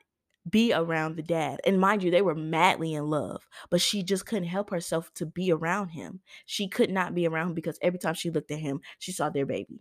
be 0.48 0.72
around 0.72 1.16
the 1.16 1.22
dad. 1.22 1.60
And 1.64 1.80
mind 1.80 2.02
you, 2.02 2.10
they 2.10 2.22
were 2.22 2.34
madly 2.34 2.94
in 2.94 3.08
love, 3.10 3.46
but 3.70 3.80
she 3.80 4.02
just 4.02 4.26
couldn't 4.26 4.48
help 4.48 4.70
herself 4.70 5.12
to 5.14 5.26
be 5.26 5.52
around 5.52 5.90
him. 5.90 6.20
She 6.46 6.68
could 6.68 6.90
not 6.90 7.14
be 7.14 7.28
around 7.28 7.48
him 7.48 7.54
because 7.54 7.78
every 7.82 7.98
time 8.00 8.14
she 8.14 8.30
looked 8.30 8.50
at 8.50 8.58
him, 8.58 8.80
she 8.98 9.12
saw 9.12 9.30
their 9.30 9.46
baby. 9.46 9.78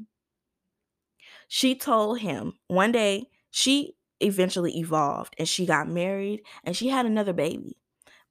She 1.49 1.75
told 1.75 2.19
him 2.19 2.53
one 2.67 2.91
day 2.91 3.25
she 3.49 3.95
eventually 4.19 4.77
evolved 4.77 5.35
and 5.39 5.49
she 5.49 5.65
got 5.65 5.89
married 5.89 6.43
and 6.63 6.77
she 6.77 6.87
had 6.87 7.05
another 7.05 7.33
baby. 7.33 7.75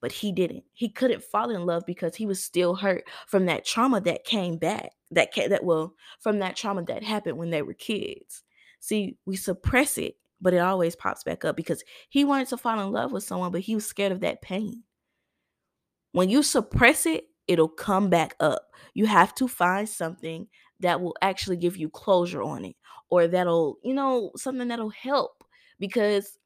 But 0.00 0.12
he 0.12 0.30
didn't. 0.30 0.62
He 0.72 0.88
couldn't 0.88 1.24
fall 1.24 1.50
in 1.50 1.66
love 1.66 1.82
because 1.84 2.14
he 2.14 2.24
was 2.24 2.42
still 2.42 2.76
hurt 2.76 3.02
from 3.26 3.46
that 3.46 3.64
trauma 3.64 4.00
that 4.02 4.24
came 4.24 4.56
back. 4.56 4.92
That 5.10 5.30
that 5.34 5.64
well, 5.64 5.94
from 6.20 6.38
that 6.38 6.54
trauma 6.54 6.84
that 6.84 7.02
happened 7.02 7.36
when 7.36 7.50
they 7.50 7.62
were 7.62 7.74
kids. 7.74 8.44
See, 8.78 9.16
we 9.26 9.34
suppress 9.34 9.98
it, 9.98 10.14
but 10.40 10.54
it 10.54 10.58
always 10.58 10.94
pops 10.94 11.24
back 11.24 11.44
up 11.44 11.56
because 11.56 11.82
he 12.10 12.24
wanted 12.24 12.46
to 12.48 12.56
fall 12.56 12.78
in 12.78 12.92
love 12.92 13.10
with 13.10 13.24
someone, 13.24 13.50
but 13.50 13.62
he 13.62 13.74
was 13.74 13.84
scared 13.84 14.12
of 14.12 14.20
that 14.20 14.40
pain. 14.42 14.84
When 16.12 16.30
you 16.30 16.44
suppress 16.44 17.04
it, 17.04 17.24
it'll 17.48 17.66
come 17.66 18.08
back 18.08 18.36
up. 18.38 18.62
You 18.94 19.06
have 19.06 19.34
to 19.36 19.48
find 19.48 19.88
something 19.88 20.46
that 20.80 21.00
will 21.00 21.16
actually 21.22 21.56
give 21.56 21.76
you 21.76 21.88
closure 21.88 22.42
on 22.42 22.64
it 22.64 22.76
or 23.10 23.26
that'll, 23.26 23.78
you 23.82 23.94
know, 23.94 24.30
something 24.36 24.68
that'll 24.68 24.90
help 24.90 25.44
because 25.78 26.38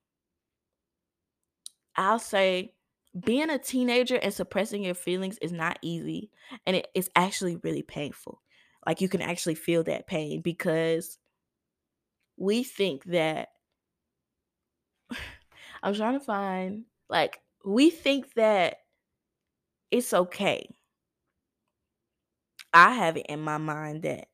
I'll 1.96 2.18
say 2.18 2.74
being 3.18 3.50
a 3.50 3.58
teenager 3.58 4.16
and 4.16 4.32
suppressing 4.32 4.84
your 4.84 4.94
feelings 4.94 5.38
is 5.42 5.52
not 5.52 5.78
easy 5.82 6.30
and 6.66 6.76
it, 6.76 6.88
it's 6.94 7.10
actually 7.14 7.56
really 7.56 7.82
painful. 7.82 8.40
Like 8.86 9.00
you 9.00 9.08
can 9.08 9.22
actually 9.22 9.54
feel 9.54 9.84
that 9.84 10.06
pain 10.06 10.40
because 10.40 11.18
we 12.36 12.64
think 12.64 13.04
that 13.04 13.48
i'm 15.82 15.94
trying 15.94 16.18
to 16.18 16.24
find 16.24 16.84
like 17.08 17.40
we 17.64 17.90
think 17.90 18.34
that 18.34 18.78
it's 19.90 20.12
okay 20.12 20.66
i 22.72 22.92
have 22.92 23.16
it 23.16 23.26
in 23.28 23.40
my 23.40 23.58
mind 23.58 24.02
that 24.02 24.28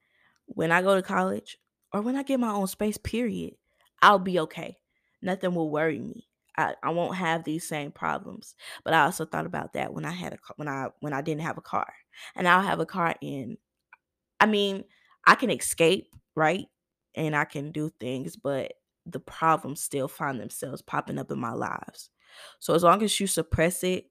when 0.47 0.73
i 0.73 0.83
go 0.83 0.95
to 0.95 1.03
college 1.03 1.59
or 1.93 2.01
when 2.01 2.17
i 2.17 2.23
get 2.23 2.41
my 2.41 2.51
own 2.51 2.67
space 2.67 2.99
period 2.99 3.55
i'll 4.03 4.19
be 4.19 4.39
okay 4.41 4.77
nothing 5.23 5.55
will 5.55 5.71
worry 5.71 5.99
me 6.01 6.25
I, 6.57 6.75
I 6.83 6.91
won't 6.91 7.15
have 7.15 7.45
these 7.45 7.69
same 7.69 7.93
problems. 7.93 8.57
But 8.83 8.93
I 8.93 9.05
also 9.05 9.25
thought 9.25 9.47
about 9.47 9.75
that 9.75 9.95
when 9.95 10.05
I 10.05 10.11
had 10.11 10.33
a 10.33 10.39
when 10.57 10.67
I 10.67 10.89
when 10.99 11.13
I 11.13 11.21
didn't 11.23 11.43
have 11.43 11.57
a 11.57 11.61
car. 11.61 11.87
And 12.35 12.49
I'll 12.49 12.63
have 12.63 12.81
a 12.81 12.85
car 12.87 13.15
in 13.21 13.59
I 14.41 14.47
mean, 14.47 14.85
I 15.27 15.35
can 15.35 15.51
escape, 15.51 16.15
right? 16.35 16.67
And 17.15 17.35
I 17.35 17.45
can 17.45 17.73
do 17.73 17.91
things, 18.01 18.37
but 18.37 18.75
the 19.07 19.21
problems 19.21 19.81
still 19.81 20.09
find 20.09 20.39
themselves 20.41 20.83
popping 20.83 21.19
up 21.19 21.31
in 21.31 21.39
my 21.39 21.53
lives. 21.53 22.11
So 22.61 22.75
as 22.75 22.83
long 22.83 23.03
as 23.03 23.19
you 23.19 23.27
suppress 23.27 23.83
it, 23.83 24.11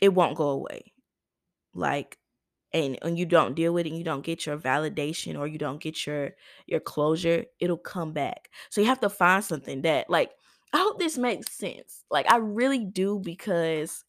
it 0.00 0.10
won't 0.14 0.36
go 0.36 0.48
away. 0.50 0.92
Like 1.74 2.18
and 2.72 2.98
and 3.02 3.18
you 3.18 3.26
don't 3.26 3.54
deal 3.54 3.72
with 3.72 3.86
it 3.86 3.90
and 3.90 3.98
you 3.98 4.04
don't 4.04 4.24
get 4.24 4.46
your 4.46 4.58
validation 4.58 5.38
or 5.38 5.46
you 5.46 5.58
don't 5.58 5.80
get 5.80 6.06
your 6.06 6.30
your 6.66 6.80
closure 6.80 7.44
it'll 7.60 7.76
come 7.78 8.12
back. 8.12 8.50
So 8.70 8.80
you 8.80 8.86
have 8.86 9.00
to 9.00 9.10
find 9.10 9.44
something 9.44 9.82
that 9.82 10.10
like 10.10 10.32
i 10.72 10.78
hope 10.78 10.98
this 10.98 11.18
makes 11.18 11.52
sense. 11.52 12.04
Like 12.10 12.30
i 12.30 12.36
really 12.36 12.84
do 12.84 13.20
because 13.20 14.04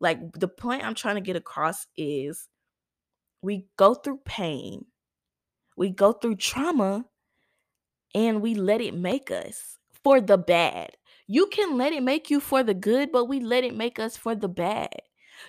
like 0.00 0.18
the 0.34 0.48
point 0.48 0.84
i'm 0.84 0.94
trying 0.94 1.16
to 1.16 1.20
get 1.20 1.36
across 1.36 1.86
is 1.96 2.48
we 3.42 3.66
go 3.76 3.94
through 3.94 4.20
pain 4.24 4.86
we 5.76 5.90
go 5.90 6.12
through 6.12 6.36
trauma 6.36 7.04
and 8.14 8.40
we 8.42 8.54
let 8.54 8.80
it 8.80 8.94
make 8.94 9.30
us 9.30 9.78
for 10.04 10.20
the 10.20 10.38
bad. 10.38 10.90
You 11.26 11.46
can 11.46 11.76
let 11.76 11.92
it 11.92 12.02
make 12.02 12.30
you 12.30 12.38
for 12.38 12.62
the 12.62 12.74
good 12.74 13.10
but 13.10 13.24
we 13.26 13.40
let 13.40 13.64
it 13.64 13.74
make 13.74 13.98
us 13.98 14.16
for 14.16 14.34
the 14.34 14.48
bad 14.48 15.00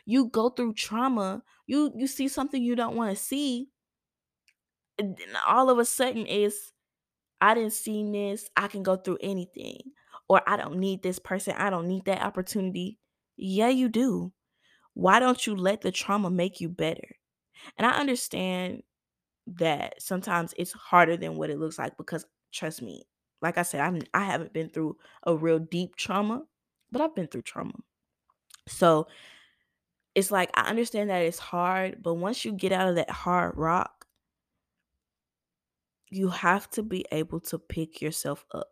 you 0.06 0.27
go 0.27 0.50
through 0.50 0.74
trauma 0.74 1.42
you 1.68 1.92
you 1.96 2.08
see 2.08 2.27
something 2.27 2.62
you 2.62 2.75
don't 2.75 2.96
want 2.96 3.15
to 3.15 3.22
see 3.22 3.70
and 4.98 5.18
all 5.48 5.70
of 5.70 5.77
a 5.77 5.86
sudden 5.86 6.25
is 6.25 6.72
I 7.42 7.54
didn't 7.54 7.74
see 7.74 8.10
this, 8.12 8.50
I 8.56 8.68
can 8.68 8.84
go 8.84 8.96
through 8.96 9.20
anything. 9.22 9.80
Or 10.27 10.42
I 10.48 10.58
don't 10.58 10.80
need 10.80 11.04
this 11.04 11.20
person, 11.20 11.54
I 11.56 11.70
don't 11.70 11.88
need 11.88 12.06
that 12.06 12.24
opportunity. 12.24 12.98
Yeah, 13.38 13.68
you 13.68 13.89
do. 13.89 14.34
Why 14.94 15.20
don't 15.20 15.46
you 15.46 15.56
let 15.56 15.82
the 15.82 15.92
trauma 15.92 16.32
make 16.32 16.60
you 16.60 16.70
better? 16.70 17.18
And 17.77 17.86
I 17.86 17.92
understand 17.92 18.82
that 19.46 20.01
sometimes 20.01 20.54
it's 20.58 20.72
harder 20.72 21.18
than 21.18 21.36
what 21.36 21.51
it 21.51 21.60
looks 21.60 21.77
like 21.77 21.98
because 21.98 22.25
trust 22.51 22.82
me, 22.82 23.04
like 23.42 23.58
I 23.60 23.62
said, 23.62 23.82
I'm 23.82 24.01
I 24.13 24.24
haven't 24.24 24.54
been 24.54 24.70
through 24.70 24.98
a 25.24 25.36
real 25.36 25.60
deep 25.60 25.96
trauma, 25.96 26.44
but 26.92 27.01
I've 27.01 27.13
been 27.13 27.27
through 27.27 27.44
trauma. 27.44 27.75
So 28.68 29.08
it's 30.15 30.31
like 30.31 30.50
I 30.53 30.69
understand 30.69 31.10
that 31.10 31.22
it's 31.22 31.39
hard, 31.39 32.01
but 32.01 32.15
once 32.15 32.45
you 32.45 32.53
get 32.53 32.72
out 32.72 32.88
of 32.88 32.95
that 32.95 33.10
hard 33.10 33.57
rock, 33.57 34.07
you 36.10 36.29
have 36.29 36.69
to 36.72 36.84
be 36.84 37.05
able 37.12 37.41
to 37.41 37.60
pick 37.60 38.01
yourself 38.01 38.45
up. 38.53 38.69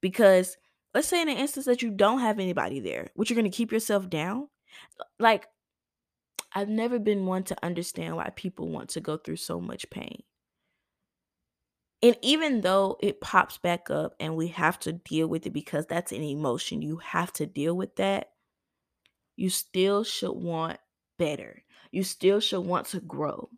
Because 0.00 0.56
let's 0.94 1.08
say 1.08 1.22
in 1.22 1.28
an 1.28 1.36
instance 1.36 1.66
that 1.66 1.82
you 1.82 1.90
don't 1.90 2.18
have 2.18 2.38
anybody 2.38 2.80
there, 2.80 3.10
which 3.14 3.30
you're 3.30 3.36
going 3.40 3.50
to 3.50 3.56
keep 3.56 3.72
yourself 3.72 4.10
down. 4.10 4.48
Like, 5.18 5.46
I've 6.54 6.68
never 6.68 6.98
been 6.98 7.26
one 7.26 7.44
to 7.44 7.56
understand 7.64 8.16
why 8.16 8.30
people 8.30 8.68
want 8.68 8.90
to 8.90 9.00
go 9.00 9.16
through 9.16 9.36
so 9.36 9.60
much 9.60 9.88
pain. 9.88 10.22
And 12.02 12.16
even 12.20 12.62
though 12.62 12.98
it 13.00 13.20
pops 13.20 13.58
back 13.58 13.88
up 13.88 14.14
and 14.18 14.36
we 14.36 14.48
have 14.48 14.78
to 14.80 14.92
deal 14.92 15.28
with 15.28 15.46
it 15.46 15.52
because 15.52 15.86
that's 15.86 16.10
an 16.10 16.22
emotion, 16.22 16.82
you 16.82 16.96
have 16.96 17.32
to 17.34 17.46
deal 17.46 17.74
with 17.76 17.94
that. 17.96 18.31
You 19.42 19.50
still 19.50 20.04
should 20.04 20.32
want 20.32 20.78
better. 21.18 21.64
You 21.90 22.02
still 22.04 22.40
should 22.40 22.60
want 22.60 22.86
to 22.88 23.00
grow 23.00 23.50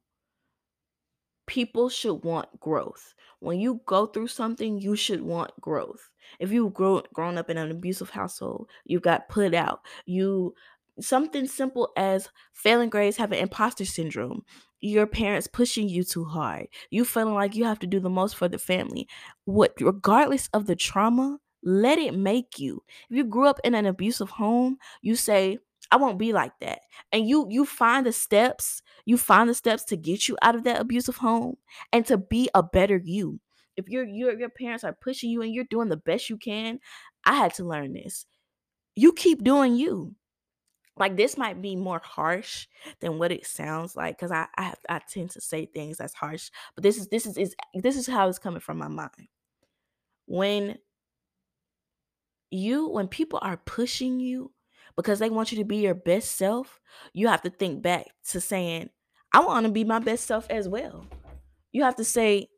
people 1.46 1.88
should 1.88 2.24
want 2.24 2.60
growth. 2.60 3.14
When 3.40 3.60
you 3.60 3.80
go 3.86 4.06
through 4.06 4.28
something, 4.28 4.80
you 4.80 4.96
should 4.96 5.20
want 5.20 5.58
growth. 5.60 6.10
If 6.38 6.50
you've 6.52 6.74
grown 6.74 7.02
grown 7.12 7.38
up 7.38 7.50
in 7.50 7.58
an 7.58 7.70
abusive 7.70 8.10
household, 8.10 8.68
you 8.84 9.00
got 9.00 9.28
put 9.28 9.54
out, 9.54 9.80
you 10.06 10.54
something 11.00 11.46
simple 11.46 11.92
as 11.96 12.28
failing 12.52 12.88
grades 12.88 13.16
having 13.16 13.40
imposter 13.40 13.84
syndrome, 13.84 14.42
your 14.80 15.06
parents 15.06 15.46
pushing 15.46 15.88
you 15.88 16.04
too 16.04 16.24
hard, 16.24 16.68
you 16.90 17.04
feeling 17.04 17.34
like 17.34 17.54
you 17.54 17.64
have 17.64 17.80
to 17.80 17.86
do 17.86 18.00
the 18.00 18.10
most 18.10 18.36
for 18.36 18.48
the 18.48 18.58
family. 18.58 19.06
What 19.44 19.74
regardless 19.80 20.48
of 20.54 20.66
the 20.66 20.76
trauma, 20.76 21.38
let 21.62 21.98
it 21.98 22.14
make 22.16 22.58
you. 22.58 22.82
If 23.10 23.16
you 23.16 23.24
grew 23.24 23.48
up 23.48 23.60
in 23.64 23.74
an 23.74 23.86
abusive 23.86 24.30
home, 24.30 24.78
you 25.02 25.16
say, 25.16 25.58
I 25.94 25.96
won't 25.96 26.18
be 26.18 26.32
like 26.32 26.58
that. 26.60 26.80
And 27.12 27.28
you 27.28 27.46
you 27.48 27.64
find 27.64 28.04
the 28.04 28.12
steps, 28.12 28.82
you 29.04 29.16
find 29.16 29.48
the 29.48 29.54
steps 29.54 29.84
to 29.84 29.96
get 29.96 30.26
you 30.26 30.36
out 30.42 30.56
of 30.56 30.64
that 30.64 30.80
abusive 30.80 31.18
home 31.18 31.54
and 31.92 32.04
to 32.06 32.18
be 32.18 32.50
a 32.52 32.64
better 32.64 33.00
you. 33.04 33.38
If 33.76 33.88
your 33.88 34.04
your 34.04 34.36
your 34.36 34.48
parents 34.48 34.82
are 34.82 34.96
pushing 35.00 35.30
you 35.30 35.40
and 35.42 35.54
you're 35.54 35.66
doing 35.70 35.88
the 35.88 35.96
best 35.96 36.28
you 36.28 36.36
can, 36.36 36.80
I 37.24 37.34
had 37.36 37.54
to 37.54 37.64
learn 37.64 37.92
this. 37.92 38.26
You 38.96 39.12
keep 39.12 39.44
doing 39.44 39.76
you. 39.76 40.16
Like 40.96 41.16
this 41.16 41.36
might 41.36 41.62
be 41.62 41.76
more 41.76 42.02
harsh 42.04 42.66
than 42.98 43.20
what 43.20 43.30
it 43.30 43.46
sounds 43.46 43.94
like 43.94 44.18
because 44.18 44.32
I 44.32 44.48
I, 44.56 44.74
I 44.88 45.00
tend 45.08 45.30
to 45.30 45.40
say 45.40 45.66
things 45.66 45.98
that's 45.98 46.14
harsh, 46.14 46.50
but 46.74 46.82
this 46.82 46.96
is 46.98 47.06
this 47.06 47.24
is, 47.24 47.36
is 47.38 47.54
this 47.72 47.96
is 47.96 48.08
how 48.08 48.28
it's 48.28 48.40
coming 48.40 48.58
from 48.58 48.78
my 48.78 48.88
mind. 48.88 49.28
When 50.26 50.76
you 52.50 52.88
when 52.88 53.06
people 53.06 53.38
are 53.42 53.58
pushing 53.58 54.18
you 54.18 54.53
because 54.96 55.18
they 55.18 55.30
want 55.30 55.52
you 55.52 55.58
to 55.58 55.64
be 55.64 55.76
your 55.78 55.94
best 55.94 56.36
self, 56.36 56.80
you 57.12 57.28
have 57.28 57.42
to 57.42 57.50
think 57.50 57.82
back 57.82 58.06
to 58.30 58.40
saying, 58.40 58.90
I 59.32 59.40
want 59.40 59.66
to 59.66 59.72
be 59.72 59.84
my 59.84 59.98
best 59.98 60.26
self 60.26 60.46
as 60.50 60.68
well. 60.68 61.06
You 61.72 61.82
have 61.82 61.96
to 61.96 62.04
say, 62.04 62.48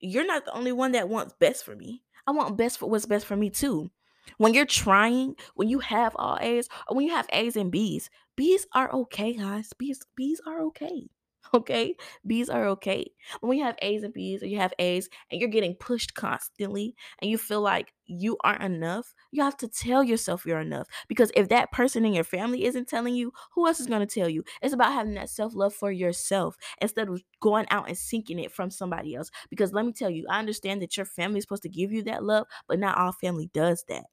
you're 0.00 0.26
not 0.26 0.44
the 0.44 0.52
only 0.52 0.72
one 0.72 0.92
that 0.92 1.08
wants 1.08 1.34
best 1.38 1.64
for 1.64 1.74
me. 1.74 2.02
I 2.26 2.32
want 2.32 2.56
best 2.56 2.78
for 2.78 2.88
what's 2.88 3.06
best 3.06 3.26
for 3.26 3.36
me 3.36 3.50
too. 3.50 3.90
When 4.36 4.54
you're 4.54 4.66
trying, 4.66 5.34
when 5.54 5.68
you 5.68 5.78
have 5.80 6.14
all 6.16 6.38
A's, 6.40 6.68
or 6.88 6.96
when 6.96 7.06
you 7.06 7.12
have 7.12 7.26
A's 7.32 7.56
and 7.56 7.70
B's, 7.70 8.10
B's 8.36 8.66
are 8.74 8.92
okay, 8.92 9.34
guys. 9.34 9.72
B's 9.76 10.02
B's 10.16 10.40
are 10.46 10.62
okay. 10.62 11.08
Okay. 11.54 11.96
B's 12.26 12.48
are 12.48 12.66
okay. 12.68 13.10
When 13.40 13.58
you 13.58 13.64
have 13.64 13.76
A's 13.82 14.02
and 14.04 14.14
B's 14.14 14.42
or 14.42 14.46
you 14.46 14.58
have 14.58 14.72
A's 14.78 15.08
and 15.30 15.40
you're 15.40 15.50
getting 15.50 15.74
pushed 15.74 16.14
constantly 16.14 16.94
and 17.20 17.30
you 17.30 17.38
feel 17.38 17.60
like 17.60 17.92
you 18.06 18.36
aren't 18.44 18.62
enough, 18.62 19.14
you 19.32 19.42
have 19.42 19.56
to 19.58 19.68
tell 19.68 20.04
yourself 20.04 20.46
you're 20.46 20.60
enough. 20.60 20.86
Because 21.08 21.32
if 21.34 21.48
that 21.48 21.72
person 21.72 22.04
in 22.04 22.12
your 22.12 22.24
family 22.24 22.64
isn't 22.66 22.88
telling 22.88 23.14
you, 23.14 23.32
who 23.54 23.66
else 23.66 23.80
is 23.80 23.86
going 23.88 24.06
to 24.06 24.20
tell 24.20 24.28
you? 24.28 24.44
It's 24.62 24.74
about 24.74 24.92
having 24.92 25.14
that 25.14 25.30
self 25.30 25.54
love 25.54 25.74
for 25.74 25.90
yourself 25.90 26.56
instead 26.80 27.08
of 27.08 27.20
going 27.40 27.66
out 27.70 27.88
and 27.88 27.98
seeking 27.98 28.38
it 28.38 28.52
from 28.52 28.70
somebody 28.70 29.14
else. 29.16 29.30
Because 29.50 29.72
let 29.72 29.84
me 29.86 29.92
tell 29.92 30.10
you, 30.10 30.26
I 30.30 30.38
understand 30.38 30.82
that 30.82 30.96
your 30.96 31.06
family 31.06 31.38
is 31.38 31.44
supposed 31.44 31.62
to 31.64 31.68
give 31.68 31.90
you 31.92 32.02
that 32.04 32.22
love, 32.24 32.46
but 32.68 32.78
not 32.78 32.96
all 32.98 33.12
family 33.12 33.50
does 33.52 33.84
that. 33.88 34.04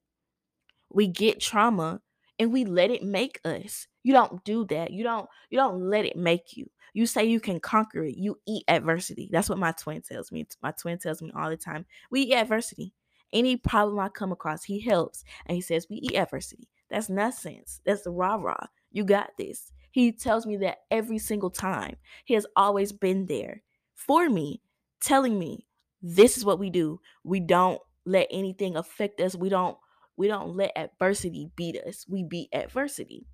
We 0.90 1.08
get 1.08 1.40
trauma 1.42 2.02
and 2.40 2.52
we 2.54 2.66
let 2.66 2.92
it 2.92 3.04
make 3.04 3.40
us. 3.46 3.88
You 4.04 4.14
don't 4.14 4.44
do 4.44 4.66
that. 4.66 4.92
You 4.92 5.04
don't 5.04 5.28
you 5.50 5.58
don't 5.58 5.82
let 5.90 6.06
it 6.06 6.16
make 6.16 6.56
you. 6.56 6.68
You 6.98 7.06
say 7.06 7.26
you 7.26 7.40
can 7.40 7.60
conquer 7.60 8.06
it. 8.06 8.18
You 8.18 8.40
eat 8.48 8.64
adversity. 8.68 9.30
That's 9.32 9.50
what 9.50 9.60
my 9.60 9.72
twin 9.72 10.02
tells 10.02 10.32
me. 10.32 10.48
My 10.64 10.72
twin 10.72 10.98
tells 10.98 11.22
me 11.22 11.32
all 11.36 11.48
the 11.48 11.56
time. 11.56 11.86
We 12.10 12.22
eat 12.22 12.34
adversity. 12.34 12.92
Any 13.32 13.56
problem 13.56 14.00
I 14.00 14.10
come 14.10 14.32
across, 14.32 14.64
he 14.64 14.80
helps. 14.80 15.24
And 15.46 15.54
he 15.54 15.62
says, 15.62 15.86
We 15.92 15.98
eat 15.98 16.16
adversity. 16.16 16.68
That's 16.90 17.08
nonsense. 17.08 17.82
That's 17.86 18.02
the 18.02 18.10
rah 18.10 18.38
rah. 18.38 18.66
You 18.92 19.04
got 19.04 19.30
this. 19.38 19.72
He 19.92 20.12
tells 20.12 20.48
me 20.48 20.58
that 20.58 20.80
every 20.90 21.20
single 21.20 21.52
time. 21.52 21.98
He 22.26 22.34
has 22.34 22.48
always 22.56 22.92
been 22.92 23.28
there 23.28 23.62
for 23.94 24.28
me, 24.28 24.64
telling 25.00 25.38
me, 25.38 25.68
This 26.02 26.36
is 26.36 26.46
what 26.46 26.58
we 26.58 26.72
do. 26.72 27.00
We 27.24 27.42
don't 27.42 27.80
let 28.08 28.26
anything 28.32 28.76
affect 28.76 29.22
us. 29.22 29.36
We 29.36 29.50
don't 29.50 29.78
we 30.16 30.28
don't 30.28 30.56
let 30.56 30.76
adversity 30.76 31.52
beat 31.56 31.78
us. 31.78 32.08
We 32.10 32.24
beat 32.24 32.50
adversity. 32.54 33.28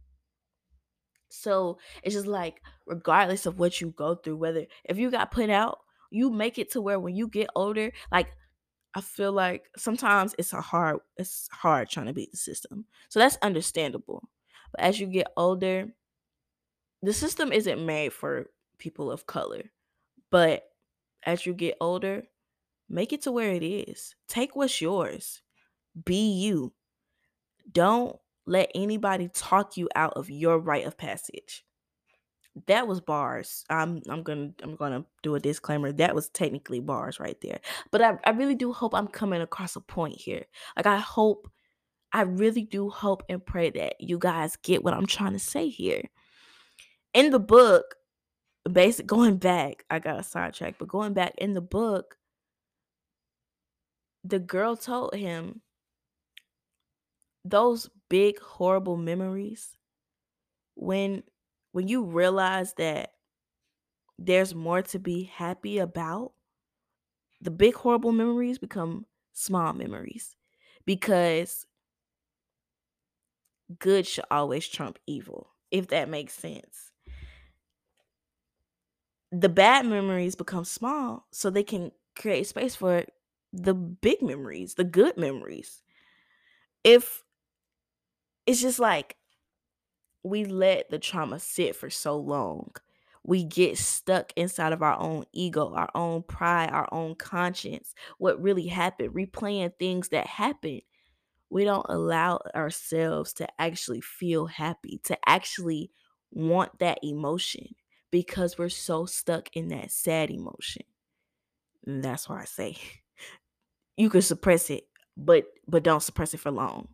So 1.34 1.80
it's 2.04 2.16
just 2.16 2.28
like, 2.28 2.62
regardless 2.86 3.46
of 3.46 3.58
what 3.58 3.82
you 3.82 3.92
go 3.92 4.16
through, 4.16 4.38
whether 4.38 4.66
if 4.86 4.98
you 4.98 5.10
got 5.10 5.32
put 5.32 5.50
out, 5.50 5.80
you 6.12 6.30
make 6.30 6.60
it 6.60 6.72
to 6.72 6.82
where 6.82 7.00
when 7.00 7.16
you 7.16 7.28
get 7.28 7.50
older, 7.56 7.92
like 8.12 8.32
I 8.94 9.02
feel 9.02 9.32
like 9.32 9.66
sometimes 9.76 10.36
it's 10.38 10.54
a 10.54 10.62
hard, 10.62 11.00
it's 11.18 11.50
hard 11.52 11.90
trying 11.90 12.06
to 12.06 12.14
beat 12.14 12.32
the 12.32 12.38
system. 12.38 12.86
So 13.10 13.20
that's 13.20 13.38
understandable. 13.42 14.30
But 14.72 14.82
as 14.82 15.00
you 15.00 15.08
get 15.08 15.28
older, 15.36 15.94
the 17.02 17.14
system 17.14 17.52
isn't 17.52 17.84
made 17.84 18.14
for 18.14 18.46
people 18.78 19.12
of 19.12 19.26
color. 19.26 19.72
But 20.30 20.64
as 21.26 21.48
you 21.48 21.54
get 21.56 21.78
older, 21.82 22.24
make 22.88 23.12
it 23.12 23.24
to 23.24 23.32
where 23.32 23.52
it 23.52 23.64
is. 23.64 24.16
Take 24.28 24.56
what's 24.56 24.82
yours. 24.82 25.42
Be 26.06 26.32
you. 26.32 26.74
Don't 27.72 28.20
let 28.46 28.72
anybody 28.76 29.30
talk 29.34 29.78
you 29.78 29.90
out 29.96 30.14
of 30.14 30.30
your 30.30 30.60
rite 30.60 30.86
of 30.86 30.98
passage. 30.98 31.64
That 32.68 32.88
was 32.88 33.02
bars. 33.02 33.64
I'm 33.70 34.02
I'm 34.08 34.22
gonna 34.22 34.52
I'm 34.62 34.76
gonna 34.76 35.06
do 35.24 35.36
a 35.36 35.40
disclaimer. 35.40 35.92
That 35.92 36.14
was 36.14 36.30
technically 36.30 36.80
bars 36.80 37.20
right 37.20 37.40
there. 37.42 37.60
But 37.90 38.02
I, 38.02 38.18
I 38.26 38.30
really 38.32 38.56
do 38.56 38.72
hope 38.72 38.94
I'm 38.94 39.08
coming 39.08 39.42
across 39.42 39.76
a 39.76 39.82
point 39.82 40.20
here. 40.20 40.46
Like 40.76 40.86
I 40.86 40.98
hope 40.98 41.50
I 42.12 42.22
really 42.22 42.62
do 42.62 42.90
hope 42.90 43.24
and 43.28 43.44
pray 43.44 43.72
that 43.72 43.96
you 44.00 44.20
guys 44.20 44.56
get 44.58 44.84
what 44.84 44.94
I'm 44.94 45.08
trying 45.08 45.34
to 45.34 45.40
say 45.40 45.70
here. 45.70 46.04
In 47.16 47.32
the 47.32 47.40
book, 47.40 47.96
basic 48.72 49.08
going 49.08 49.38
back, 49.38 49.84
I 49.90 49.98
got 49.98 50.20
a 50.20 50.24
sidetrack, 50.24 50.76
but 50.78 50.88
going 50.88 51.14
back 51.14 51.34
in 51.40 51.54
the 51.54 51.62
book, 51.62 52.18
the 54.24 54.40
girl 54.40 54.76
told 54.78 55.16
him 55.16 55.62
those 57.46 57.90
big 58.10 58.40
horrible 58.40 58.98
memories 58.98 59.78
when 60.76 61.24
when 61.72 61.88
you 61.88 62.04
realize 62.06 62.74
that 62.76 63.14
there's 64.18 64.56
more 64.56 64.82
to 64.82 64.98
be 65.00 65.24
happy 65.24 65.78
about 65.78 66.34
the 67.42 67.52
big 67.52 67.76
horrible 67.76 68.12
memories 68.12 68.58
become 68.58 69.06
small 69.34 69.74
memories 69.74 70.36
because 70.86 71.66
good 73.80 74.06
should 74.08 74.26
always 74.32 74.68
trump 74.68 75.00
evil 75.08 75.52
if 75.72 75.88
that 75.88 76.10
makes 76.10 76.34
sense. 76.34 76.92
The 79.32 79.50
bad 79.50 79.86
memories 79.86 80.36
become 80.36 80.64
small 80.64 81.28
so 81.32 81.50
they 81.50 81.64
can 81.64 81.92
create 82.16 82.48
space 82.48 82.76
for 82.76 83.06
the 83.52 83.74
big 83.74 84.22
memories 84.22 84.76
the 84.76 84.84
good 84.84 85.18
memories. 85.18 85.84
If 86.84 87.24
it's 88.46 88.62
just 88.62 88.80
like 88.80 89.18
we 90.24 90.46
let 90.46 90.90
the 90.90 91.00
trauma 91.00 91.40
sit 91.40 91.76
for 91.76 91.90
so 91.90 92.18
long. 92.18 92.72
We 93.26 93.44
get 93.44 93.78
stuck 93.78 94.34
inside 94.36 94.74
of 94.74 94.82
our 94.82 95.00
own 95.00 95.26
ego, 95.32 95.74
our 95.74 95.90
own 95.96 96.24
pride, 96.24 96.70
our 96.72 96.88
own 96.92 97.16
conscience. 97.16 97.94
What 98.18 98.42
really 98.42 98.68
happened, 98.68 99.14
replaying 99.14 99.74
things 99.80 100.10
that 100.10 100.28
happened. 100.28 100.82
We 101.50 101.66
don't 101.66 101.86
allow 101.90 102.40
ourselves 102.56 103.34
to 103.34 103.48
actually 103.62 104.02
feel 104.02 104.48
happy, 104.48 105.00
to 105.06 105.18
actually 105.30 105.92
want 106.32 106.80
that 106.80 107.00
emotion 107.04 107.76
because 108.12 108.58
we're 108.58 108.70
so 108.70 109.06
stuck 109.06 109.56
in 109.56 109.70
that 109.70 109.92
sad 109.92 110.32
emotion. 110.32 110.84
And 111.86 112.04
that's 112.04 112.28
why 112.28 112.42
I 112.42 112.46
say 112.46 112.78
you 113.98 114.10
can 114.10 114.22
suppress 114.22 114.70
it, 114.70 114.88
but 115.16 115.46
but 115.68 115.84
don't 115.84 116.04
suppress 116.04 116.34
it 116.34 116.40
for 116.40 116.52
long 116.52 116.90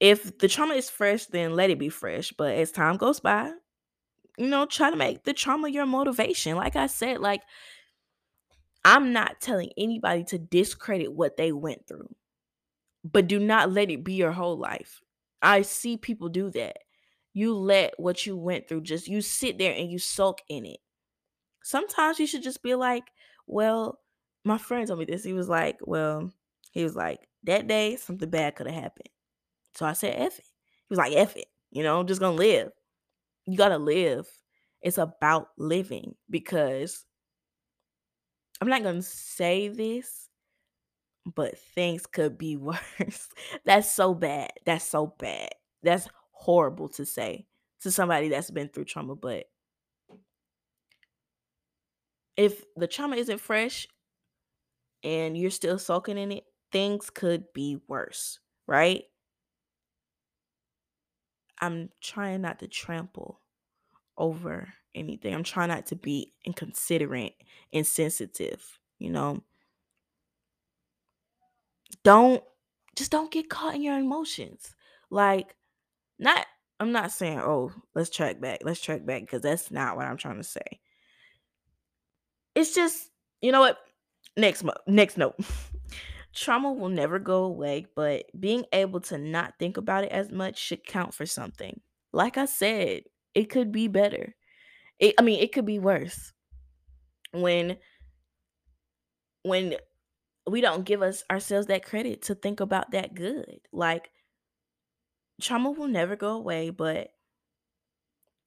if 0.00 0.38
the 0.38 0.48
trauma 0.48 0.74
is 0.74 0.90
fresh, 0.90 1.26
then 1.26 1.54
let 1.54 1.70
it 1.70 1.78
be 1.78 1.88
fresh. 1.88 2.32
But 2.32 2.54
as 2.54 2.72
time 2.72 2.96
goes 2.96 3.20
by, 3.20 3.52
you 4.36 4.46
know, 4.46 4.66
try 4.66 4.90
to 4.90 4.96
make 4.96 5.24
the 5.24 5.32
trauma 5.32 5.68
your 5.68 5.86
motivation. 5.86 6.56
Like 6.56 6.76
I 6.76 6.86
said, 6.86 7.20
like 7.20 7.42
I'm 8.84 9.12
not 9.12 9.40
telling 9.40 9.70
anybody 9.76 10.24
to 10.24 10.38
discredit 10.38 11.12
what 11.12 11.36
they 11.36 11.52
went 11.52 11.86
through, 11.86 12.14
but 13.04 13.26
do 13.26 13.38
not 13.38 13.72
let 13.72 13.90
it 13.90 14.04
be 14.04 14.14
your 14.14 14.32
whole 14.32 14.58
life. 14.58 15.00
I 15.42 15.62
see 15.62 15.96
people 15.96 16.28
do 16.28 16.50
that. 16.50 16.78
You 17.32 17.54
let 17.54 17.98
what 17.98 18.24
you 18.26 18.36
went 18.36 18.68
through 18.68 18.82
just 18.82 19.08
you 19.08 19.20
sit 19.20 19.58
there 19.58 19.74
and 19.74 19.90
you 19.90 19.98
soak 19.98 20.40
in 20.48 20.64
it. 20.66 20.78
Sometimes 21.62 22.18
you 22.18 22.26
should 22.26 22.42
just 22.42 22.62
be 22.62 22.74
like, 22.74 23.04
well, 23.46 24.00
my 24.44 24.56
friend 24.56 24.86
told 24.86 25.00
me 25.00 25.04
this. 25.04 25.24
He 25.24 25.32
was 25.32 25.48
like, 25.48 25.78
well, 25.82 26.30
he 26.70 26.84
was 26.84 26.94
like, 26.94 27.28
that 27.44 27.66
day 27.66 27.96
something 27.96 28.30
bad 28.30 28.54
could 28.56 28.66
have 28.66 28.82
happened. 28.82 29.08
So 29.76 29.86
I 29.86 29.92
said, 29.92 30.14
F 30.16 30.38
it. 30.38 30.44
He 30.44 30.90
was 30.90 30.98
like, 30.98 31.12
F 31.14 31.36
it. 31.36 31.46
You 31.70 31.82
know, 31.82 32.00
I'm 32.00 32.06
just 32.06 32.20
gonna 32.20 32.36
live. 32.36 32.70
You 33.46 33.56
gotta 33.56 33.78
live. 33.78 34.26
It's 34.82 34.98
about 34.98 35.48
living 35.58 36.14
because 36.30 37.04
I'm 38.60 38.68
not 38.68 38.82
gonna 38.82 39.02
say 39.02 39.68
this, 39.68 40.28
but 41.34 41.58
things 41.58 42.06
could 42.06 42.38
be 42.38 42.56
worse. 42.56 43.28
That's 43.64 43.90
so 43.90 44.14
bad. 44.14 44.50
That's 44.64 44.84
so 44.84 45.14
bad. 45.18 45.50
That's 45.82 46.08
horrible 46.32 46.88
to 46.90 47.04
say 47.04 47.46
to 47.82 47.90
somebody 47.90 48.28
that's 48.28 48.50
been 48.50 48.68
through 48.68 48.84
trauma. 48.84 49.14
But 49.14 49.46
if 52.36 52.64
the 52.76 52.86
trauma 52.86 53.16
isn't 53.16 53.40
fresh 53.40 53.86
and 55.02 55.36
you're 55.36 55.50
still 55.50 55.78
soaking 55.78 56.18
in 56.18 56.32
it, 56.32 56.44
things 56.72 57.10
could 57.10 57.52
be 57.52 57.78
worse, 57.88 58.40
right? 58.66 59.04
I'm 61.60 61.90
trying 62.00 62.42
not 62.42 62.58
to 62.60 62.68
trample 62.68 63.40
over 64.16 64.68
anything. 64.94 65.34
I'm 65.34 65.42
trying 65.44 65.68
not 65.68 65.86
to 65.86 65.96
be 65.96 66.32
inconsiderate, 66.44 67.34
insensitive, 67.72 68.78
you 68.98 69.10
know. 69.10 69.42
Don't 72.02 72.42
just 72.96 73.10
don't 73.10 73.30
get 73.30 73.50
caught 73.50 73.74
in 73.74 73.82
your 73.82 73.98
emotions. 73.98 74.74
Like 75.10 75.54
not 76.18 76.46
I'm 76.78 76.92
not 76.92 77.12
saying, 77.12 77.40
"Oh, 77.40 77.72
let's 77.94 78.10
track 78.10 78.40
back. 78.40 78.60
Let's 78.62 78.80
track 78.80 79.04
back" 79.06 79.22
because 79.22 79.42
that's 79.42 79.70
not 79.70 79.96
what 79.96 80.06
I'm 80.06 80.16
trying 80.16 80.36
to 80.36 80.44
say. 80.44 80.80
It's 82.54 82.74
just, 82.74 83.10
you 83.40 83.52
know 83.52 83.60
what? 83.60 83.78
Next 84.36 84.64
mo- 84.64 84.74
next 84.86 85.16
note. 85.18 85.36
Trauma 86.36 86.72
will 86.72 86.90
never 86.90 87.18
go 87.18 87.44
away, 87.44 87.88
but 87.96 88.26
being 88.38 88.66
able 88.72 89.00
to 89.00 89.18
not 89.18 89.58
think 89.58 89.78
about 89.78 90.04
it 90.04 90.12
as 90.12 90.30
much 90.30 90.58
should 90.58 90.86
count 90.86 91.14
for 91.14 91.26
something. 91.26 91.80
Like 92.12 92.36
I 92.38 92.44
said, 92.46 93.04
it 93.34 93.46
could 93.46 93.72
be 93.72 93.88
better. 93.88 94.36
It, 94.98 95.14
I 95.18 95.22
mean, 95.22 95.40
it 95.40 95.52
could 95.52 95.66
be 95.66 95.78
worse. 95.80 96.32
When 97.32 97.78
when 99.42 99.76
we 100.46 100.60
don't 100.60 100.84
give 100.84 101.02
us 101.02 101.24
ourselves 101.30 101.68
that 101.68 101.84
credit 101.84 102.22
to 102.22 102.34
think 102.34 102.60
about 102.60 102.92
that 102.92 103.14
good. 103.14 103.60
Like 103.72 104.10
trauma 105.40 105.70
will 105.70 105.88
never 105.88 106.16
go 106.16 106.32
away, 106.32 106.70
but 106.70 107.12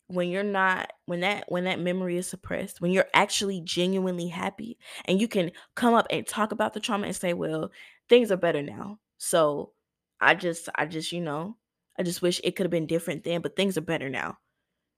when 0.09 0.29
you're 0.29 0.43
not 0.43 0.91
when 1.05 1.21
that 1.21 1.45
when 1.49 1.65
that 1.65 1.79
memory 1.79 2.17
is 2.17 2.27
suppressed 2.27 2.81
when 2.81 2.91
you're 2.91 3.07
actually 3.13 3.61
genuinely 3.61 4.27
happy 4.27 4.77
and 5.05 5.21
you 5.21 5.27
can 5.27 5.51
come 5.75 5.93
up 5.93 6.07
and 6.09 6.27
talk 6.27 6.51
about 6.51 6.73
the 6.73 6.79
trauma 6.79 7.07
and 7.07 7.15
say 7.15 7.33
well 7.33 7.71
things 8.09 8.31
are 8.31 8.37
better 8.37 8.63
now. 8.63 8.99
So 9.19 9.73
i 10.21 10.35
just 10.35 10.69
i 10.75 10.85
just 10.85 11.11
you 11.13 11.21
know 11.21 11.55
i 11.97 12.03
just 12.03 12.21
wish 12.21 12.41
it 12.43 12.55
could 12.55 12.65
have 12.65 12.71
been 12.71 12.87
different 12.87 13.23
then 13.23 13.41
but 13.41 13.55
things 13.55 13.77
are 13.77 13.81
better 13.81 14.09
now. 14.09 14.37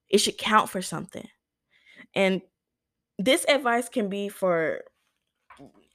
It 0.09 0.19
should 0.19 0.37
count 0.37 0.69
for 0.69 0.81
something. 0.81 1.27
And 2.15 2.41
this 3.19 3.45
advice 3.49 3.89
can 3.89 4.09
be 4.09 4.29
for 4.29 4.81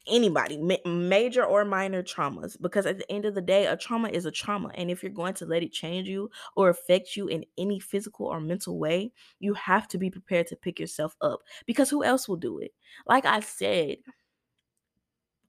anybody, 0.06 0.56
ma- 0.58 0.76
major 0.90 1.44
or 1.44 1.64
minor 1.64 2.02
traumas, 2.02 2.60
because 2.60 2.86
at 2.86 2.98
the 2.98 3.10
end 3.10 3.24
of 3.24 3.34
the 3.34 3.40
day, 3.40 3.66
a 3.66 3.76
trauma 3.76 4.08
is 4.08 4.26
a 4.26 4.30
trauma. 4.30 4.70
And 4.74 4.90
if 4.90 5.02
you're 5.02 5.12
going 5.12 5.34
to 5.34 5.46
let 5.46 5.62
it 5.62 5.72
change 5.72 6.08
you 6.08 6.30
or 6.56 6.68
affect 6.68 7.16
you 7.16 7.28
in 7.28 7.44
any 7.58 7.80
physical 7.80 8.26
or 8.26 8.40
mental 8.40 8.78
way, 8.78 9.12
you 9.38 9.54
have 9.54 9.88
to 9.88 9.98
be 9.98 10.10
prepared 10.10 10.46
to 10.48 10.56
pick 10.56 10.78
yourself 10.80 11.16
up 11.20 11.40
because 11.66 11.90
who 11.90 12.04
else 12.04 12.28
will 12.28 12.36
do 12.36 12.58
it? 12.58 12.72
Like 13.06 13.24
I 13.24 13.40
said, 13.40 13.98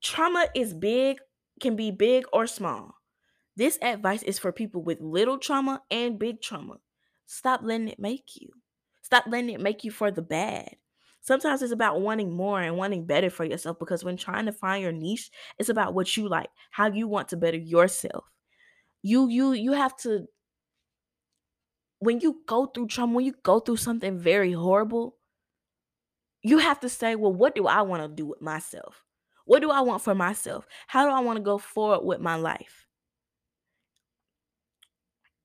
trauma 0.01 0.47
is 0.55 0.73
big, 0.73 1.19
can 1.59 1.75
be 1.75 1.91
big 1.91 2.25
or 2.33 2.47
small. 2.47 2.95
This 3.55 3.79
advice 3.81 4.23
is 4.23 4.37
for 4.39 4.51
people 4.51 4.83
with 4.83 5.01
little 5.01 5.37
trauma 5.37 5.81
and 5.89 6.19
big 6.19 6.41
trauma. 6.41 6.77
Stop 7.25 7.61
letting 7.63 7.89
it 7.89 7.99
make 7.99 8.29
you. 8.35 8.49
Stop 9.01 9.25
letting 9.27 9.49
it 9.49 9.59
make 9.59 9.83
you 9.83 9.91
for 9.91 10.11
the 10.11 10.21
bad. 10.21 10.75
Sometimes 11.27 11.61
it's 11.61 11.73
about 11.73 11.99
wanting 11.99 12.31
more 12.31 12.61
and 12.61 12.77
wanting 12.77 13.05
better 13.05 13.29
for 13.29 13.43
yourself 13.43 13.77
because 13.79 14.01
when 14.01 14.15
trying 14.15 14.45
to 14.45 14.53
find 14.53 14.81
your 14.81 14.93
niche, 14.93 15.29
it's 15.59 15.67
about 15.67 15.93
what 15.93 16.15
you 16.15 16.29
like, 16.29 16.49
how 16.71 16.87
you 16.87 17.05
want 17.09 17.27
to 17.29 17.37
better 17.37 17.57
yourself. 17.57 18.23
You 19.03 19.27
you 19.27 19.51
you 19.51 19.73
have 19.73 19.97
to 19.97 20.27
when 21.99 22.19
you 22.21 22.41
go 22.47 22.65
through 22.65 22.87
trauma, 22.87 23.13
when 23.13 23.25
you 23.25 23.33
go 23.43 23.59
through 23.59 23.77
something 23.77 24.17
very 24.17 24.53
horrible, 24.53 25.17
you 26.41 26.59
have 26.59 26.79
to 26.79 26.89
say, 26.89 27.15
well, 27.15 27.33
what 27.33 27.55
do 27.55 27.67
I 27.67 27.81
want 27.81 28.03
to 28.03 28.07
do 28.07 28.25
with 28.25 28.41
myself? 28.41 29.03
What 29.45 29.61
do 29.61 29.69
I 29.71 29.81
want 29.81 30.01
for 30.01 30.15
myself? 30.15 30.67
How 30.87 31.05
do 31.05 31.11
I 31.11 31.19
want 31.19 31.37
to 31.37 31.43
go 31.43 31.57
forward 31.57 32.05
with 32.05 32.19
my 32.19 32.35
life? 32.35 32.86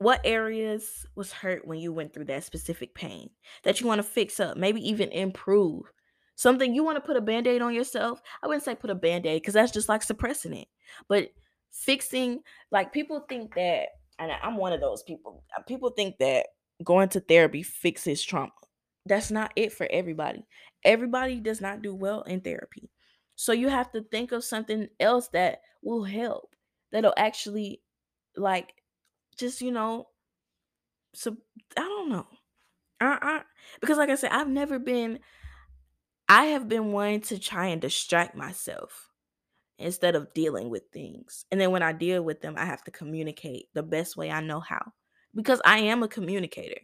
What 0.03 0.21
areas 0.25 1.07
was 1.15 1.33
hurt 1.33 1.67
when 1.67 1.79
you 1.79 1.93
went 1.93 2.13
through 2.13 2.27
that 2.27 2.45
specific 2.45 2.95
pain 2.95 3.31
that 3.65 3.81
you 3.81 3.87
want 3.87 3.99
to 3.99 4.03
fix 4.03 4.41
up 4.41 4.57
maybe 4.57 4.87
even 4.89 5.11
improve? 5.11 5.93
Something 6.35 6.75
you 6.75 6.83
want 6.83 6.97
to 6.97 7.07
put 7.07 7.17
a 7.17 7.21
band-aid 7.21 7.63
on 7.63 7.75
yourself? 7.75 8.21
I 8.43 8.47
wouldn't 8.47 8.65
say 8.65 8.75
put 8.75 8.91
a 8.91 8.95
band-aid 8.95 9.43
because 9.43 9.55
that's 9.55 9.73
just 9.73 9.89
like 9.89 10.03
suppressing 10.03 10.55
it 10.55 10.69
but 11.09 11.29
fixing 11.71 12.41
like 12.71 12.93
people 12.93 13.25
think 13.29 13.55
that 13.55 13.87
and 14.19 14.31
i'm 14.43 14.59
one 14.59 14.75
of 14.75 14.81
those 14.81 15.03
people 15.03 15.43
uh, 15.57 15.63
people 15.63 15.91
think 15.91 16.19
that 16.19 16.47
going 16.83 17.09
to 17.11 17.21
therapy 17.21 17.63
fixes 17.63 18.23
trauma. 18.23 18.51
That's 19.07 19.31
not 19.31 19.53
it 19.57 19.73
for 19.73 19.89
everybody. 19.91 20.47
Everybody 20.85 21.41
does 21.41 21.61
not 21.61 21.83
do 21.83 21.95
well 21.95 22.23
in 22.23 22.41
therapy. 22.41 22.91
So 23.35 23.53
you 23.53 23.69
have 23.69 23.91
to 23.93 24.03
think 24.03 24.33
of 24.33 24.45
something 24.45 24.89
else 25.01 25.29
that 25.29 25.61
will 25.83 26.05
help 26.05 26.55
that'll 26.93 27.15
actually 27.17 27.81
like 28.37 28.73
just, 29.43 29.61
you 29.61 29.73
know, 29.73 30.09
so 31.15 31.37
I 31.77 31.81
don't 31.81 32.09
know. 32.09 32.27
Because 33.81 33.99
like 33.99 34.11
I 34.11 34.15
said, 34.15 34.31
I've 34.31 34.49
never 34.49 34.79
been 34.79 35.19
I 36.29 36.47
have 36.47 36.69
been 36.69 36.93
wanting 36.93 37.21
to 37.23 37.39
try 37.39 37.67
and 37.67 37.81
distract 37.81 38.35
myself 38.35 39.11
instead 39.79 40.15
of 40.15 40.33
dealing 40.33 40.71
with 40.71 40.85
things. 40.93 41.45
And 41.51 41.61
then 41.61 41.73
when 41.73 41.83
I 41.83 41.93
deal 41.93 42.23
with 42.23 42.41
them, 42.41 42.55
I 42.57 42.65
have 42.65 42.83
to 42.85 42.91
communicate 42.91 43.67
the 43.75 43.83
best 43.83 44.17
way 44.17 44.31
I 44.31 44.41
know 44.41 44.61
how 44.61 44.93
because 45.35 45.61
I 45.65 45.79
am 45.81 46.03
a 46.03 46.09
communicator. 46.09 46.81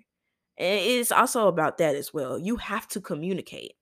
and 0.59 0.81
It's 0.81 1.13
also 1.13 1.49
about 1.49 1.79
that 1.79 1.95
as 1.95 2.13
well. 2.13 2.39
You 2.39 2.57
have 2.57 2.89
to 2.89 3.01
communicate 3.01 3.73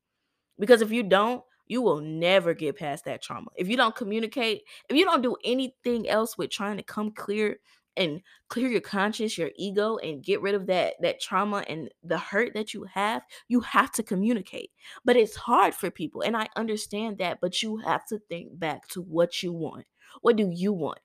because 0.58 0.82
if 0.82 0.92
you 0.92 1.02
don't, 1.02 1.42
you 1.66 1.82
will 1.82 2.00
never 2.00 2.54
get 2.54 2.76
past 2.76 3.06
that 3.06 3.22
trauma. 3.22 3.48
If 3.56 3.68
you 3.68 3.76
don't 3.76 3.96
communicate, 3.96 4.62
if 4.88 4.96
you 4.96 5.04
don't 5.04 5.22
do 5.22 5.36
anything 5.42 6.08
else 6.08 6.38
with 6.38 6.50
trying 6.50 6.76
to 6.76 6.84
come 6.84 7.10
clear 7.10 7.56
and 7.96 8.20
clear 8.48 8.68
your 8.68 8.80
conscience, 8.80 9.38
your 9.38 9.50
ego 9.56 9.96
and 9.98 10.22
get 10.22 10.40
rid 10.42 10.54
of 10.54 10.66
that 10.66 10.94
that 11.00 11.20
trauma 11.20 11.64
and 11.68 11.90
the 12.02 12.18
hurt 12.18 12.54
that 12.54 12.74
you 12.74 12.84
have, 12.84 13.22
you 13.48 13.60
have 13.60 13.92
to 13.92 14.02
communicate. 14.02 14.70
But 15.04 15.16
it's 15.16 15.36
hard 15.36 15.74
for 15.74 15.90
people 15.90 16.22
and 16.22 16.36
I 16.36 16.48
understand 16.56 17.18
that, 17.18 17.38
but 17.40 17.62
you 17.62 17.78
have 17.78 18.06
to 18.06 18.18
think 18.28 18.58
back 18.58 18.88
to 18.88 19.02
what 19.02 19.42
you 19.42 19.52
want. 19.52 19.86
What 20.22 20.36
do 20.36 20.50
you 20.52 20.72
want? 20.72 20.98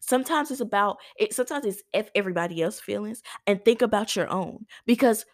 Sometimes 0.00 0.50
it's 0.50 0.60
about 0.60 0.98
it 1.18 1.34
sometimes 1.34 1.66
it's 1.66 1.82
f 1.94 2.10
everybody 2.14 2.62
else 2.62 2.80
feelings 2.80 3.22
and 3.46 3.64
think 3.64 3.82
about 3.82 4.16
your 4.16 4.30
own 4.30 4.66
because 4.86 5.24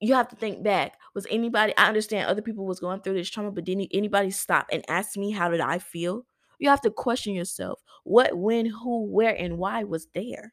you 0.00 0.14
have 0.14 0.28
to 0.28 0.36
think 0.36 0.62
back. 0.62 0.98
Was 1.14 1.26
anybody 1.30 1.74
I 1.76 1.88
understand 1.88 2.28
other 2.28 2.42
people 2.42 2.66
was 2.66 2.80
going 2.80 3.00
through 3.00 3.14
this 3.14 3.30
trauma, 3.30 3.50
but 3.50 3.64
didn't 3.64 3.90
anybody 3.92 4.30
stop 4.30 4.66
and 4.70 4.84
ask 4.88 5.16
me 5.16 5.32
how 5.32 5.48
did 5.50 5.60
I 5.60 5.78
feel? 5.78 6.24
You 6.58 6.68
have 6.68 6.80
to 6.82 6.90
question 6.90 7.34
yourself. 7.34 7.80
What, 8.04 8.36
when, 8.36 8.66
who, 8.66 9.06
where, 9.06 9.34
and 9.34 9.58
why 9.58 9.84
was 9.84 10.08
there? 10.14 10.52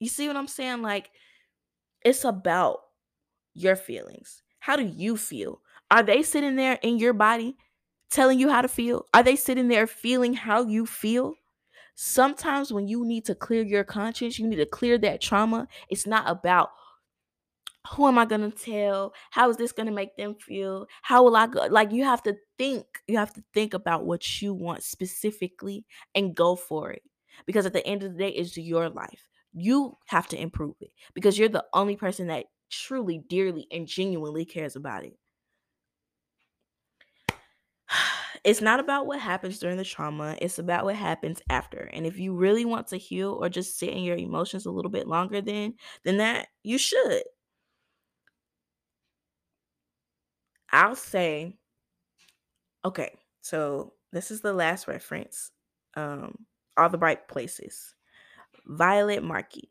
You 0.00 0.08
see 0.08 0.26
what 0.26 0.36
I'm 0.36 0.48
saying? 0.48 0.82
Like, 0.82 1.10
it's 2.04 2.24
about 2.24 2.78
your 3.54 3.76
feelings. 3.76 4.42
How 4.58 4.76
do 4.76 4.84
you 4.84 5.16
feel? 5.16 5.60
Are 5.90 6.02
they 6.02 6.22
sitting 6.22 6.56
there 6.56 6.78
in 6.82 6.98
your 6.98 7.12
body 7.12 7.56
telling 8.10 8.38
you 8.38 8.48
how 8.48 8.62
to 8.62 8.68
feel? 8.68 9.06
Are 9.14 9.22
they 9.22 9.36
sitting 9.36 9.68
there 9.68 9.86
feeling 9.86 10.34
how 10.34 10.64
you 10.64 10.86
feel? 10.86 11.34
Sometimes 11.94 12.72
when 12.72 12.88
you 12.88 13.04
need 13.04 13.24
to 13.26 13.34
clear 13.34 13.62
your 13.62 13.84
conscience, 13.84 14.38
you 14.38 14.48
need 14.48 14.56
to 14.56 14.66
clear 14.66 14.98
that 14.98 15.20
trauma. 15.20 15.68
It's 15.88 16.06
not 16.06 16.28
about 16.28 16.70
who 17.90 18.06
am 18.06 18.18
I 18.18 18.24
gonna 18.24 18.50
tell? 18.50 19.12
How 19.30 19.50
is 19.50 19.56
this 19.56 19.72
gonna 19.72 19.90
make 19.92 20.16
them 20.16 20.34
feel? 20.36 20.86
How 21.02 21.22
will 21.24 21.36
I 21.36 21.46
go? 21.46 21.66
Like 21.66 21.92
you 21.92 22.04
have 22.04 22.22
to 22.24 22.36
think, 22.58 22.86
you 23.08 23.18
have 23.18 23.32
to 23.34 23.42
think 23.54 23.74
about 23.74 24.04
what 24.04 24.40
you 24.42 24.54
want 24.54 24.82
specifically 24.82 25.84
and 26.14 26.34
go 26.34 26.56
for 26.56 26.92
it. 26.92 27.02
Because 27.46 27.66
at 27.66 27.72
the 27.72 27.86
end 27.86 28.02
of 28.02 28.12
the 28.12 28.18
day, 28.18 28.30
it's 28.30 28.56
your 28.56 28.88
life. 28.88 29.28
You 29.52 29.98
have 30.06 30.28
to 30.28 30.40
improve 30.40 30.76
it 30.80 30.92
because 31.14 31.38
you're 31.38 31.48
the 31.48 31.64
only 31.74 31.96
person 31.96 32.28
that 32.28 32.46
truly, 32.70 33.18
dearly, 33.28 33.66
and 33.70 33.86
genuinely 33.86 34.44
cares 34.44 34.76
about 34.76 35.04
it. 35.04 35.18
It's 38.44 38.60
not 38.60 38.80
about 38.80 39.06
what 39.06 39.20
happens 39.20 39.60
during 39.60 39.76
the 39.76 39.84
trauma, 39.84 40.36
it's 40.40 40.58
about 40.58 40.84
what 40.84 40.96
happens 40.96 41.40
after. 41.48 41.88
And 41.92 42.04
if 42.06 42.18
you 42.18 42.34
really 42.34 42.64
want 42.64 42.88
to 42.88 42.96
heal 42.96 43.38
or 43.40 43.48
just 43.48 43.78
sit 43.78 43.90
in 43.90 44.02
your 44.02 44.16
emotions 44.16 44.66
a 44.66 44.70
little 44.72 44.90
bit 44.90 45.06
longer 45.06 45.40
then, 45.40 45.74
then 46.04 46.16
that 46.16 46.48
you 46.64 46.76
should. 46.78 47.22
I'll 50.72 50.96
say, 50.96 51.58
okay, 52.84 53.14
so 53.40 53.92
this 54.12 54.30
is 54.30 54.40
the 54.40 54.52
last 54.52 54.88
reference. 54.88 55.50
Um, 55.94 56.34
All 56.76 56.88
the 56.88 56.98
Bright 56.98 57.28
Places. 57.28 57.94
Violet 58.66 59.22
Markey. 59.22 59.68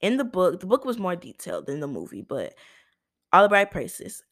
In 0.00 0.16
the 0.16 0.24
book, 0.24 0.60
the 0.60 0.66
book 0.66 0.84
was 0.84 0.98
more 0.98 1.14
detailed 1.14 1.66
than 1.66 1.80
the 1.80 1.86
movie, 1.86 2.22
but 2.22 2.54
All 3.32 3.42
the 3.42 3.48
Bright 3.48 3.70
Places. 3.70 4.22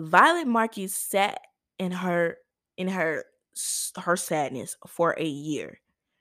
Violet 0.00 0.46
Markey 0.46 0.88
sat 0.88 1.40
in 1.78 1.92
her 1.92 2.36
in 2.76 2.88
her 2.88 3.24
her 4.00 4.16
sadness 4.16 4.76
for 4.86 5.16
a 5.18 5.24
year 5.24 5.80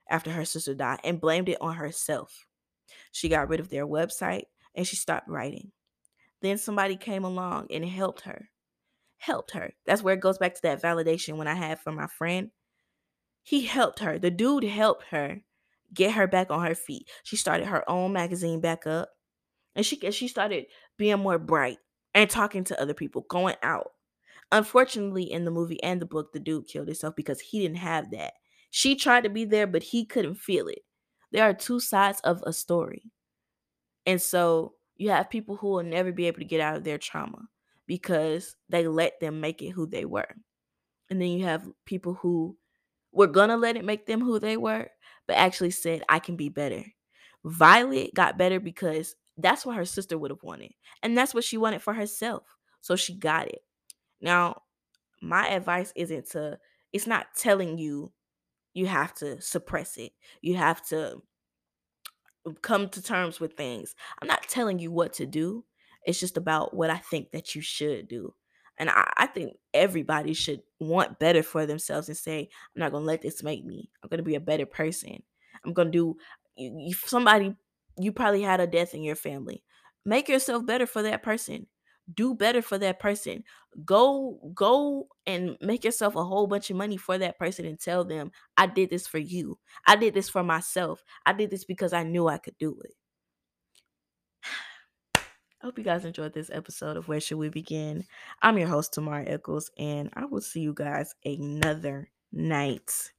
after 0.10 0.32
her 0.32 0.46
sister 0.46 0.74
died 0.74 1.00
and 1.04 1.22
blamed 1.22 1.50
it 1.50 1.58
on 1.62 1.76
herself. 1.76 2.48
She 3.12 3.30
got 3.30 3.50
rid 3.50 3.60
of 3.60 3.70
their 3.70 3.86
website 3.86 4.46
and 4.74 4.88
she 4.88 4.96
stopped 4.96 5.28
writing. 5.28 5.72
Then 6.42 6.58
somebody 6.58 6.96
came 6.96 7.24
along 7.24 7.68
and 7.72 7.86
helped 7.86 8.22
her 8.22 8.50
helped 9.18 9.52
her. 9.52 9.74
That's 9.86 10.02
where 10.02 10.14
it 10.14 10.22
goes 10.22 10.38
back 10.38 10.56
to 10.56 10.62
that 10.64 10.82
validation 10.82 11.38
when 11.38 11.48
I 11.48 11.56
had 11.56 11.80
from 11.80 11.96
my 11.96 12.08
friend. 12.08 12.52
He 13.44 13.66
helped 13.66 14.00
her. 14.00 14.20
The 14.20 14.32
dude 14.32 14.64
helped 14.64 15.06
her 15.10 15.42
get 15.94 16.14
her 16.14 16.28
back 16.28 16.52
on 16.52 16.66
her 16.66 16.76
feet. 16.76 17.10
She 17.24 17.36
started 17.36 17.68
her 17.68 17.90
own 17.90 18.14
magazine 18.14 18.62
back 18.62 18.86
up. 18.86 19.10
And 19.76 19.86
she 19.86 19.98
she 20.12 20.28
started 20.28 20.66
being 20.98 21.20
more 21.20 21.38
bright 21.38 21.78
and 22.14 22.30
talking 22.30 22.64
to 22.66 22.82
other 22.82 22.96
people, 22.96 23.26
going 23.30 23.56
out. 23.62 23.92
Unfortunately, 24.52 25.32
in 25.32 25.46
the 25.46 25.52
movie 25.52 25.82
and 25.84 26.02
the 26.02 26.06
book, 26.06 26.34
the 26.34 26.40
dude 26.40 26.68
killed 26.68 26.88
himself 26.88 27.16
because 27.16 27.40
he 27.40 27.60
didn't 27.60 27.78
have 27.78 28.12
that. 28.12 28.34
She 28.70 28.96
tried 28.96 29.24
to 29.24 29.30
be 29.30 29.46
there, 29.46 29.68
but 29.68 29.84
he 29.84 30.06
couldn't 30.06 30.36
feel 30.36 30.68
it. 30.68 30.80
There 31.32 31.44
are 31.44 31.54
two 31.54 31.80
sides 31.80 32.20
of 32.22 32.42
a 32.46 32.54
story. 32.54 33.12
And 34.06 34.22
so 34.22 34.74
you 34.96 35.10
have 35.10 35.30
people 35.30 35.58
who 35.58 35.68
will 35.68 35.84
never 35.84 36.12
be 36.12 36.28
able 36.28 36.40
to 36.40 36.46
get 36.46 36.62
out 36.62 36.78
of 36.78 36.84
their 36.84 36.98
trauma 36.98 37.50
because 37.88 38.56
they 38.70 38.88
let 38.88 39.20
them 39.20 39.42
make 39.42 39.62
it 39.62 39.72
who 39.72 39.88
they 39.88 40.06
were. 40.06 40.28
And 41.10 41.22
then 41.22 41.30
you 41.30 41.46
have 41.46 41.68
people 41.86 42.14
who 42.14 42.58
were 43.12 43.28
going 43.28 43.50
to 43.50 43.58
let 43.58 43.78
it 43.78 43.86
make 43.86 44.06
them 44.06 44.22
who 44.22 44.40
they 44.40 44.58
were, 44.58 44.90
but 45.26 45.38
actually 45.38 45.72
said, 45.72 46.04
I 46.10 46.20
can 46.20 46.36
be 46.36 46.50
better. 46.50 46.84
Violet 47.46 48.14
got 48.14 48.38
better 48.38 48.60
because 48.60 49.16
that's 49.38 49.66
what 49.66 49.76
her 49.76 49.86
sister 49.86 50.18
would 50.18 50.32
have 50.32 50.44
wanted. 50.44 50.72
And 51.02 51.18
that's 51.18 51.34
what 51.34 51.44
she 51.44 51.58
wanted 51.58 51.82
for 51.82 51.94
herself. 51.94 52.44
So 52.82 52.96
she 52.96 53.16
got 53.16 53.48
it. 53.48 53.62
Now, 54.20 54.64
my 55.22 55.48
advice 55.48 55.94
isn't 55.96 56.30
to, 56.32 56.60
it's 56.92 57.08
not 57.08 57.28
telling 57.36 57.78
you 57.78 58.12
you 58.74 58.86
have 58.86 59.14
to 59.16 59.42
suppress 59.42 59.98
it. 59.98 60.12
You 60.42 60.56
have 60.56 60.86
to 60.90 61.22
come 62.62 62.90
to 62.90 63.02
terms 63.02 63.40
with 63.40 63.54
things. 63.54 63.96
I'm 64.22 64.28
not 64.28 64.44
telling 64.48 64.80
you 64.80 64.92
what 64.92 65.14
to 65.14 65.26
do. 65.26 65.66
It's 66.08 66.20
just 66.20 66.38
about 66.38 66.74
what 66.76 66.90
I 66.90 66.98
think 66.98 67.32
that 67.32 67.54
you 67.54 67.62
should 67.62 68.08
do. 68.08 68.34
And 68.80 68.90
I, 68.90 69.12
I 69.18 69.28
think 69.28 69.58
everybody 69.74 70.34
should 70.34 70.62
want 70.80 71.20
better 71.20 71.44
for 71.44 71.66
themselves 71.68 72.08
and 72.08 72.18
say, 72.18 72.50
I'm 72.76 72.80
not 72.80 72.92
gonna 72.92 73.06
let 73.06 73.22
this 73.22 73.44
make 73.44 73.66
me. 73.66 73.92
I'm 74.02 74.10
gonna 74.10 74.24
be 74.24 74.36
a 74.36 74.40
better 74.40 74.66
person. 74.66 75.22
I'm 75.66 75.74
gonna 75.74 75.92
do 75.92 76.16
if 76.56 77.04
somebody 77.08 77.56
you 78.00 78.12
probably 78.12 78.42
had 78.42 78.60
a 78.60 78.68
death 78.68 78.94
in 78.94 79.04
your 79.04 79.16
family. 79.16 79.64
Make 80.06 80.30
yourself 80.30 80.66
better 80.66 80.88
for 80.88 81.04
that 81.04 81.24
person. 81.24 81.68
Do 82.14 82.34
better 82.34 82.62
for 82.62 82.78
that 82.78 83.00
person. 83.00 83.44
Go 83.84 84.40
go 84.54 85.10
and 85.26 85.58
make 85.62 85.84
yourself 85.84 86.16
a 86.16 86.24
whole 86.24 86.48
bunch 86.48 86.70
of 86.70 86.78
money 86.78 86.98
for 86.98 87.18
that 87.18 87.38
person 87.38 87.66
and 87.66 87.80
tell 87.80 88.06
them, 88.06 88.32
I 88.56 88.68
did 88.68 88.90
this 88.90 89.08
for 89.08 89.18
you. 89.18 89.60
I 89.86 89.98
did 89.98 90.14
this 90.14 90.30
for 90.30 90.44
myself. 90.44 91.04
I 91.26 91.34
did 91.34 91.50
this 91.52 91.66
because 91.66 91.92
I 91.92 92.04
knew 92.04 92.28
I 92.28 92.38
could 92.38 92.58
do 92.60 92.80
it. 92.86 92.94
Hope 95.68 95.78
you 95.78 95.84
guys 95.84 96.06
enjoyed 96.06 96.32
this 96.32 96.50
episode 96.50 96.96
of 96.96 97.10
Where 97.10 97.20
Should 97.20 97.40
We 97.40 97.50
Begin? 97.50 98.06
I'm 98.42 98.58
your 98.58 98.70
host, 98.70 98.94
Tamar 98.94 99.26
Eccles, 99.28 99.70
and 99.78 100.10
I 100.14 100.24
will 100.24 100.40
see 100.40 100.62
you 100.62 100.74
guys 100.74 101.14
another 101.26 102.10
night. 102.32 103.12